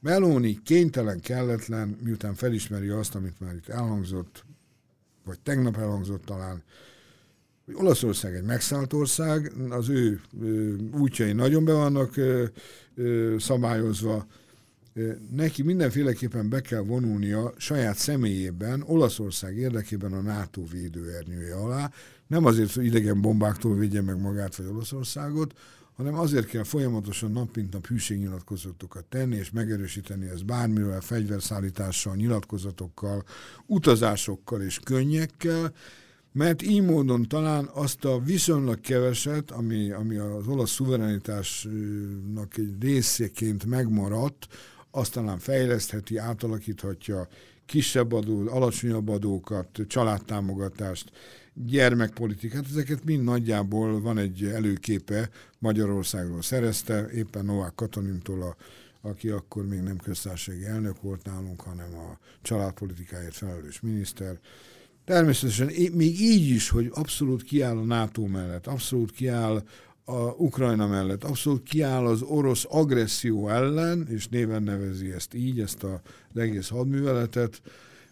[0.00, 4.44] Meloni kénytelen, kelletlen, miután felismeri azt, amit már itt elhangzott,
[5.24, 6.62] vagy tegnap elhangzott talán,
[7.64, 12.44] hogy Olaszország egy megszállt ország, az ő, ő útjai nagyon be vannak ö,
[12.94, 14.26] ö, szabályozva,
[15.30, 21.90] neki mindenféleképpen be kell vonulnia saját személyében, Olaszország érdekében a NATO védőernyője alá,
[22.26, 25.54] nem azért, hogy idegen bombáktól védje meg magát vagy Olaszországot,
[25.96, 33.24] hanem azért kell folyamatosan nap mint nap hűségnyilatkozatokat tenni, és megerősíteni ezt bármivel, fegyverszállítással, nyilatkozatokkal,
[33.66, 35.72] utazásokkal és könnyekkel,
[36.32, 43.64] mert így módon talán azt a viszonylag keveset, ami, ami az olasz szuverenitásnak egy részeként
[43.64, 44.46] megmaradt,
[44.94, 47.28] azt talán fejlesztheti, átalakíthatja,
[47.66, 51.10] kisebb adó, alacsonyabb adókat, családtámogatást,
[51.54, 58.56] gyermekpolitikát, ezeket mind nagyjából van egy előképe Magyarországról szerezte, éppen Novák Katalintól, a,
[59.08, 64.38] aki akkor még nem köztársasági elnök volt nálunk, hanem a családpolitikáért felelős miniszter.
[65.04, 69.62] Természetesen még így is, hogy abszolút kiáll a NATO mellett, abszolút kiáll
[70.04, 71.24] a Ukrajna mellett.
[71.24, 76.00] Abszolút kiáll az orosz agresszió ellen, és néven nevezi ezt így, ezt a,
[76.34, 77.62] az egész hadműveletet,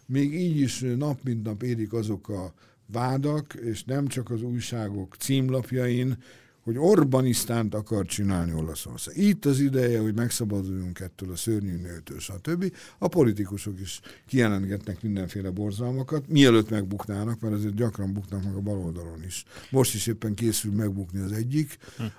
[0.05, 2.53] még így is nap mint nap érik azok a
[2.85, 6.17] vádak, és nem csak az újságok címlapjain,
[6.63, 9.17] hogy Orbanisztánt akar csinálni Olaszország.
[9.17, 12.73] Itt az ideje, hogy megszabaduljunk ettől a szörnyű nőtől, stb.
[12.97, 19.23] A politikusok is kijelentgetnek mindenféle borzalmakat, mielőtt megbuknának, mert azért gyakran buknak meg a baloldalon
[19.23, 19.45] is.
[19.71, 21.77] Most is éppen készül megbukni az egyik,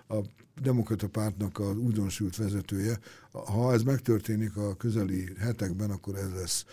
[0.08, 0.16] a
[0.62, 2.98] demokrata pártnak az újdonsült vezetője.
[3.32, 6.64] Ha ez megtörténik a közeli hetekben, akkor ez lesz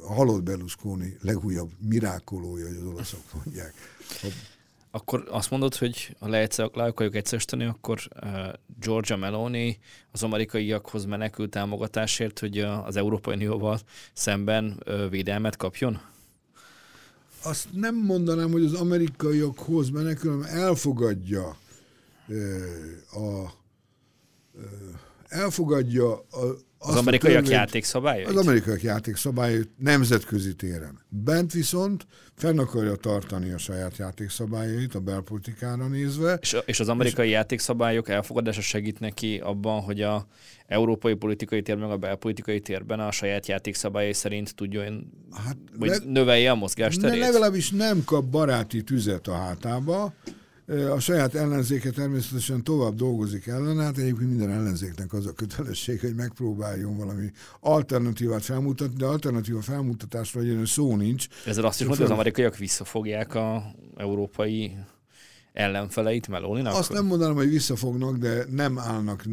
[0.00, 3.74] a halott Berlusconi legújabb mirákolója, hogy az olaszok mondják.
[4.22, 4.57] A
[4.90, 8.30] akkor azt mondod, hogy ha le, le akarjuk egyszerűsíteni, akkor uh,
[8.80, 9.78] Georgia Meloni
[10.12, 13.80] az amerikaiakhoz menekült támogatásért, hogy az Európai Unióval
[14.12, 16.00] szemben uh, védelmet kapjon?
[17.42, 21.56] Azt nem mondanám, hogy az amerikaiakhoz menekül, hanem elfogadja
[22.28, 22.36] uh,
[23.12, 23.52] a
[24.54, 24.62] uh,
[25.28, 28.28] elfogadja a, az amerikaiak játékszabályait?
[28.28, 30.98] Az amerikaiak játékszabályait nemzetközi téren.
[31.08, 36.38] Bent viszont fenn akarja tartani a saját játékszabályait a belpolitikára nézve.
[36.40, 40.26] És, és az amerikai és játékszabályok elfogadása segít neki abban, hogy a
[40.66, 45.12] európai politikai tér meg a belpolitikai térben a saját játékszabályai szerint tudjon,
[45.44, 47.20] hát vagy le, növelje a mozgásterét?
[47.20, 50.14] Ne, legalábbis nem kap baráti tüzet a hátába,
[50.68, 56.14] a saját ellenzéke természetesen tovább dolgozik ellen, hát egyébként minden ellenzéknek az a kötelesség, hogy
[56.14, 61.26] megpróbáljon valami alternatívát felmutatni, de alternatíva felmutatásra egyenlő szó nincs.
[61.46, 64.76] Ezzel azt is mondja, hogy az amerikaiak visszafogják a európai
[65.52, 66.74] ellenfeleit Melóninak?
[66.74, 69.24] Azt nem mondanám, hogy visszafognak, de nem állnak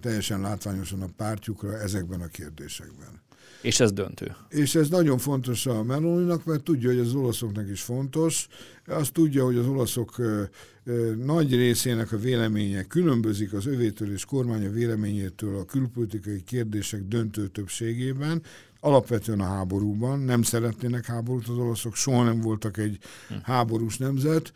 [0.00, 3.22] teljesen látványosan a pártjukra ezekben a kérdésekben.
[3.62, 4.36] És ez döntő.
[4.48, 8.46] És ez nagyon fontos a Meloninak, mert tudja, hogy az olaszoknak is fontos.
[8.86, 10.42] Azt tudja, hogy az olaszok ö,
[10.84, 17.46] ö, nagy részének a véleménye különbözik az övétől és kormánya véleményétől a külpolitikai kérdések döntő
[17.46, 18.42] többségében,
[18.80, 20.20] alapvetően a háborúban.
[20.20, 22.98] Nem szeretnének háborút az olaszok, soha nem voltak egy
[23.28, 23.34] hm.
[23.42, 24.52] háborús nemzet.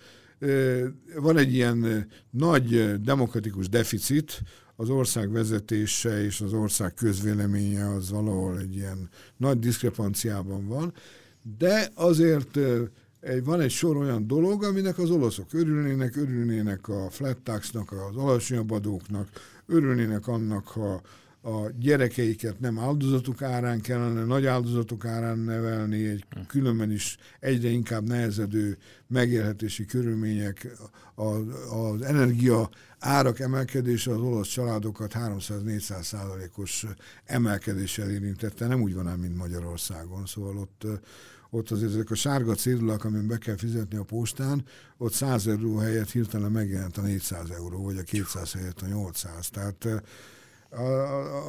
[1.16, 4.42] Van egy ilyen nagy demokratikus deficit,
[4.76, 10.92] az ország vezetése és az ország közvéleménye az valahol egy ilyen nagy diszkrepanciában van,
[11.58, 12.58] de azért
[13.20, 18.16] egy, van egy sor olyan dolog, aminek az olaszok örülnének, örülnének a flat taxnak, az
[18.16, 19.28] alacsonyabb adóknak,
[19.66, 21.00] örülnének annak, ha
[21.44, 26.40] a gyerekeiket nem áldozatok árán kellene, nagy áldozatok árán nevelni, egy hm.
[26.46, 30.68] különben is egyre inkább nehezedő megélhetési körülmények,
[31.14, 36.86] az, az energia árak emelkedése az olasz családokat 300-400 százalékos
[37.24, 40.86] emelkedéssel érintette, nem úgy van ám, mint Magyarországon, szóval ott
[41.50, 44.64] ott azért ezek a sárga cédulák, amin be kell fizetni a postán,
[44.96, 49.48] ott 100 euró helyett hirtelen megjelent a 400 euró, vagy a 200 helyett a 800.
[49.48, 50.02] Tehát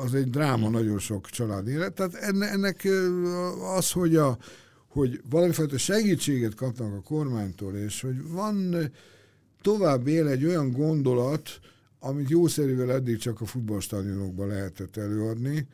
[0.04, 1.94] az egy dráma nagyon sok család élet.
[1.94, 2.88] Tehát ennek
[3.76, 4.38] az, hogy, a,
[4.88, 8.76] hogy valamifajta segítséget kapnak a kormánytól, és hogy van
[9.62, 11.60] tovább él egy olyan gondolat,
[12.00, 15.68] amit jószerűvel eddig csak a futballstadionokban lehetett előadni,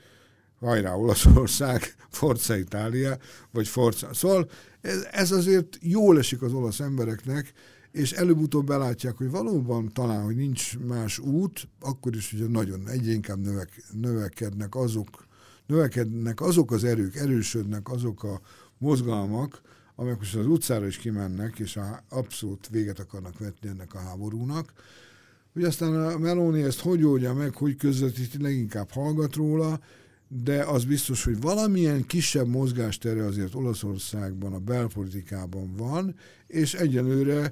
[0.59, 3.17] hajrá Olaszország, Forza Itália,
[3.51, 4.13] vagy Forza.
[4.13, 4.49] Szóval
[4.81, 7.53] ez, ez azért jól esik az olasz embereknek,
[7.91, 13.11] és előbb-utóbb belátják, hogy valóban talán, hogy nincs más út, akkor is ugye nagyon egyre
[13.11, 15.25] inkább növek, növekednek azok,
[15.65, 18.41] növekednek azok az erők, erősödnek azok a
[18.77, 19.61] mozgalmak,
[19.95, 24.73] amelyek most az utcára is kimennek, és a, abszolút véget akarnak vetni ennek a háborúnak.
[25.53, 29.79] Hogy aztán a Meloni ezt hogy oldja meg, hogy közvetíti, leginkább hallgat róla,
[30.27, 36.15] de az biztos, hogy valamilyen kisebb mozgástere azért Olaszországban, a belpolitikában van,
[36.47, 37.51] és egyenlőre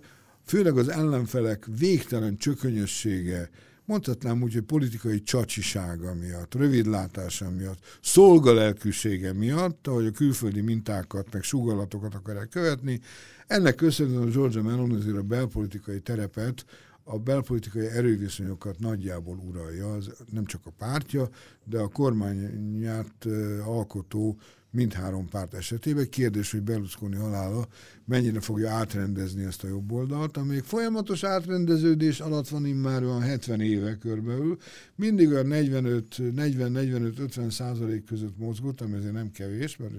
[0.50, 3.50] főleg az ellenfelek végtelen csökönyössége,
[3.86, 11.44] mondhatnám úgy, hogy politikai csacsisága miatt, rövidlátása miatt, szolgalelkűsége miatt, ahogy a külföldi mintákat, meg
[11.44, 13.00] sugallatokat akarják követni,
[13.48, 16.66] ennek köszönhetően a Georgia Meloni azért a belpolitikai terepet
[17.12, 21.30] a belpolitikai erőviszonyokat nagyjából uralja, az nem csak a pártja,
[21.66, 23.26] de a kormányát
[23.66, 24.38] alkotó
[24.72, 26.10] mindhárom párt esetében.
[26.10, 27.68] Kérdés, hogy Berlusconi halála
[28.06, 33.62] mennyire fogja átrendezni ezt a jobb oldalt, amelyik folyamatos átrendeződés alatt van immár olyan 70
[33.62, 34.58] éve körbelül,
[34.96, 39.94] mindig olyan 40-45-50 százalék között mozgott, ami azért nem kevés, mert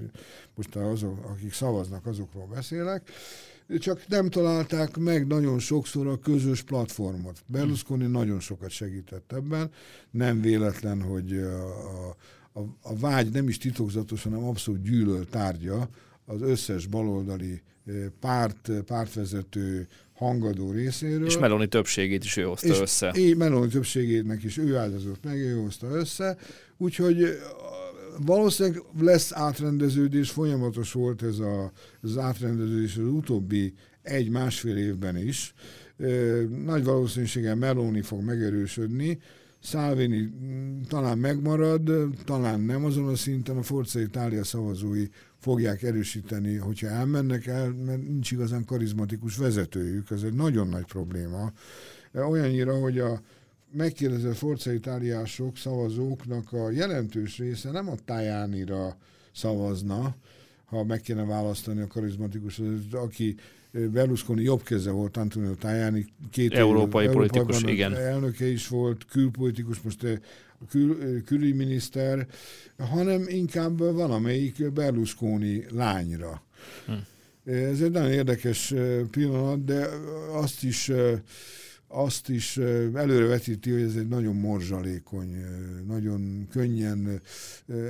[0.55, 3.11] most azok, akik szavaznak, azokról beszélek,
[3.79, 7.43] csak nem találták meg nagyon sokszor a közös platformot.
[7.47, 8.13] Berlusconi hmm.
[8.13, 9.71] nagyon sokat segített ebben,
[10.11, 12.09] nem véletlen, hogy a,
[12.53, 15.89] a, a vágy nem is titokzatos, hanem abszolút gyűlöl tárgya
[16.25, 17.63] az összes baloldali
[18.21, 21.27] párt, pártvezető hangadó részéről.
[21.27, 23.09] És Meloni többségét is ő hozta és össze.
[23.09, 26.37] És Meloni többségének is ő áldozott meg, ő hozta össze.
[26.77, 27.39] Úgyhogy
[28.19, 35.55] valószínűleg lesz átrendeződés, folyamatos volt ez a, az átrendeződés az utóbbi egy-másfél évben is.
[36.65, 39.19] Nagy valószínűséggel Meloni fog megerősödni,
[39.63, 40.33] Salvini
[40.89, 41.91] talán megmarad,
[42.25, 45.07] talán nem azon a szinten, a Forza Itália szavazói
[45.39, 51.53] fogják erősíteni, hogyha elmennek el, mert nincs igazán karizmatikus vezetőjük, ez egy nagyon nagy probléma.
[52.15, 53.21] Olyannyira, hogy a
[53.73, 58.97] megkérdezett Forza Itáliások, szavazóknak a jelentős része nem a Tajánira
[59.33, 60.15] szavazna,
[60.65, 62.61] ha meg kéne választani a karizmatikus,
[62.93, 63.35] aki
[63.73, 67.95] Berlusconi jobb keze volt Antonio Tajani, két európai év, politikus, igen.
[67.95, 70.21] elnöke is volt, külpolitikus, most
[70.69, 72.27] kül, külügyminiszter,
[72.79, 76.43] hanem inkább valamelyik Berlusconi lányra.
[76.87, 76.93] Hm.
[77.53, 78.75] Ez egy nagyon érdekes
[79.11, 79.89] pillanat, de
[80.33, 80.93] azt is
[81.93, 82.57] azt is
[82.95, 85.37] előrevetíti, hogy ez egy nagyon morzsalékony,
[85.87, 87.21] nagyon könnyen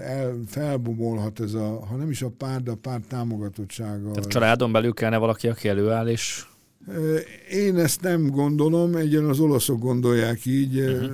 [0.02, 4.10] el, felbomolhat ez a, ha nem is a párt, de a párt támogatottsága.
[4.10, 6.44] Tehát családon belül kellene valaki, aki előáll, és
[7.50, 11.10] én ezt nem gondolom, egyen az olaszok gondolják így, uh-huh.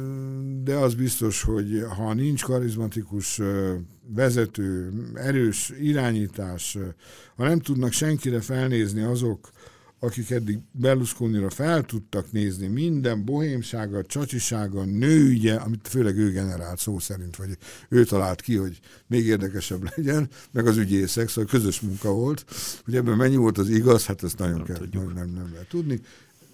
[0.65, 3.41] de az biztos, hogy ha nincs karizmatikus
[4.15, 6.79] vezető, erős irányítás,
[7.37, 9.51] ha nem tudnak senkire felnézni azok,
[9.99, 16.99] akik eddig Berlusconira fel tudtak nézni minden bohémsága, csacsisága, nőügye, amit főleg ő generált szó
[16.99, 22.13] szerint, vagy ő talált ki, hogy még érdekesebb legyen, meg az ügyészek, szóval közös munka
[22.13, 22.45] volt.
[22.85, 25.69] Hogy ebben mennyi volt az igaz, hát ezt nagyon nem kell, nem, nem, nem lehet
[25.69, 26.01] tudni.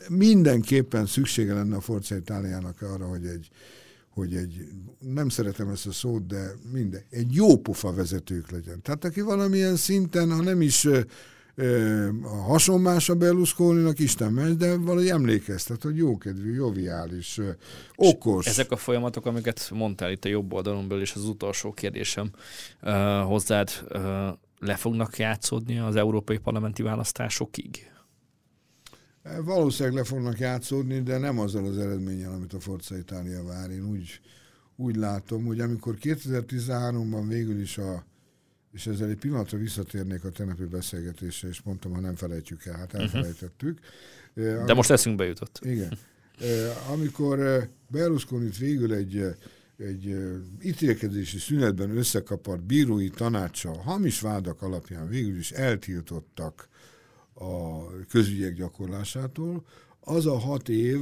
[0.09, 3.49] Mindenképpen szüksége lenne a Forza Itáliának arra, hogy egy,
[4.11, 4.69] hogy egy,
[4.99, 8.83] nem szeretem ezt a szót, de minden, egy jó pofa vezetők legyen.
[8.83, 10.89] Tehát aki valamilyen szinten, ha nem is
[12.23, 17.41] a hasonlás a Berlusconi-nak Isten megy, de valahogy emlékeztet, hogy jókedvű, joviális,
[17.95, 18.47] okos.
[18.47, 22.31] És ezek a folyamatok, amiket mondtál itt a jobb oldalon és az utolsó kérdésem
[22.83, 24.01] uh, hozzád, uh,
[24.59, 27.91] le fognak játszódni az európai parlamenti választásokig?
[29.45, 33.71] Valószínűleg le fognak játszódni, de nem azzal az eredménnyel, amit a Forza Itália vár.
[33.71, 34.21] Én úgy,
[34.77, 38.05] úgy látom, hogy amikor 2013-ban végül is a
[38.73, 42.93] és ezzel egy pillanatra visszatérnék a tenepi beszélgetésre, és mondtam, ha nem felejtjük el, hát
[42.93, 43.03] mhm.
[43.03, 43.79] elfelejtettük.
[44.35, 44.65] Uh-huh.
[44.65, 45.59] De most eszünkbe jutott.
[45.63, 45.99] Igen.
[46.93, 49.35] Amikor berlusconi végül egy,
[49.77, 50.17] egy
[50.63, 56.69] ítélkezési szünetben összekapart bírói tanácsa hamis vádak alapján végül is eltiltottak
[57.35, 59.65] a közügyek gyakorlásától,
[60.01, 61.01] az a hat év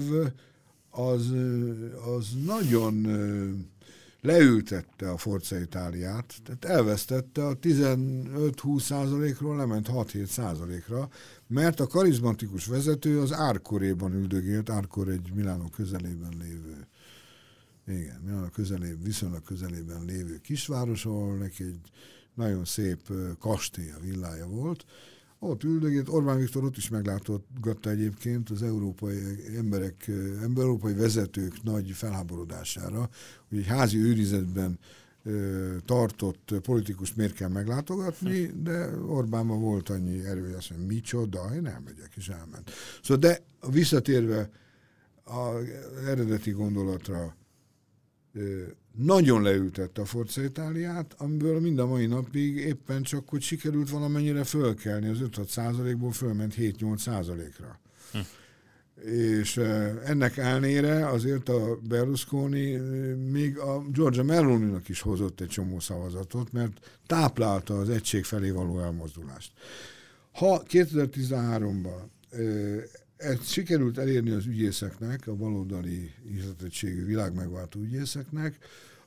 [0.90, 1.32] az,
[2.16, 3.06] az nagyon
[4.20, 11.08] leültette a Forza Itáliát, tehát elvesztette a 15-20 százalékról, lement 6-7 százalékra,
[11.46, 16.88] mert a karizmatikus vezető az Árkoréban üldögélt, Árkor egy Milánó közelében lévő
[17.86, 21.90] igen, Milánó közelében, viszonylag közelében lévő kisváros, ahol neki egy
[22.34, 23.00] nagyon szép
[23.38, 24.84] kastély, a villája volt,
[25.41, 29.18] ott üldögélt, Orbán Viktor ott is meglátogatta egyébként az európai
[29.57, 30.11] emberek,
[30.57, 33.09] európai vezetők nagy felháborodására,
[33.49, 34.78] hogy egy házi őrizetben
[35.84, 41.66] tartott politikus miért kell meglátogatni, de Orbánban volt annyi erő, hogy azt mondja, micsoda, én
[41.66, 42.70] elmegyek, és elment.
[43.03, 44.51] Szóval, de visszatérve
[45.24, 45.64] az
[46.07, 47.34] eredeti gondolatra,
[48.97, 54.45] nagyon leültette a Forza Itáliát, amiből mind a mai napig éppen csak, hogy sikerült valamennyire
[54.45, 57.81] fölkelni, az 5-6 százalékból fölment 7-8 százalékra.
[58.12, 58.18] Hm.
[59.11, 59.57] És
[60.05, 62.76] ennek elnére azért a Berlusconi
[63.31, 68.81] még a Georgia meloni is hozott egy csomó szavazatot, mert táplálta az egység felé való
[68.81, 69.53] elmozdulást.
[70.33, 72.03] Ha 2013-ban
[73.20, 78.58] ezt sikerült elérni az ügyészeknek, a baloldali üzletettségű világmegváltó ügyészeknek,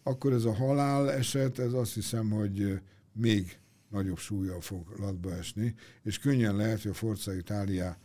[0.03, 2.79] akkor ez a halál eset, ez azt hiszem, hogy
[3.13, 3.57] még
[3.89, 7.97] nagyobb súlya fog latba esni, és könnyen lehet, hogy a Forza Itália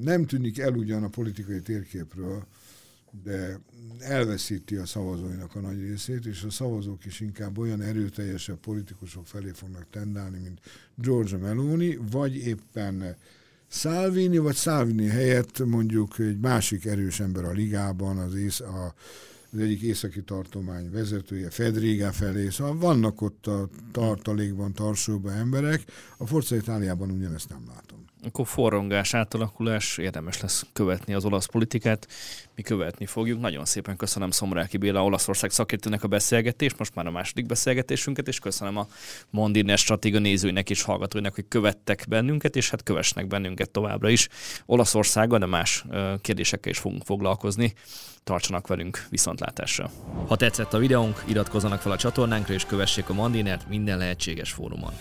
[0.00, 2.46] nem tűnik el ugyan a politikai térképről,
[3.22, 3.60] de
[3.98, 9.50] elveszíti a szavazóinak a nagy részét, és a szavazók is inkább olyan erőteljesebb politikusok felé
[9.50, 10.60] fognak tendálni, mint
[10.94, 13.16] Georgia Meloni, vagy éppen
[13.74, 18.94] Salvini, vagy Salvini helyett mondjuk egy másik erős ember a ligában, az, ész, a,
[19.52, 25.84] az egyik északi tartomány vezetője, Fedriga felé, szóval vannak ott a tartalékban, tarsóban emberek,
[26.16, 32.08] a Forza Itáliában ugyanezt nem látom akkor forrongás, átalakulás, érdemes lesz követni az olasz politikát.
[32.54, 33.40] Mi követni fogjuk.
[33.40, 38.38] Nagyon szépen köszönöm Szomráki Béla, Olaszország szakértőnek a beszélgetést, most már a második beszélgetésünket, és
[38.38, 38.86] köszönöm a
[39.30, 44.28] Mondiner stratégia nézőinek és hallgatóinak, hogy követtek bennünket, és hát kövesnek bennünket továbbra is.
[44.66, 45.84] Olaszországgal, de más
[46.20, 47.74] kérdésekkel is fogunk foglalkozni.
[48.24, 49.90] Tartsanak velünk viszontlátásra.
[50.26, 54.92] Ha tetszett a videónk, iratkozzanak fel a csatornánkra, és kövessék a Mondinert minden lehetséges fórumon.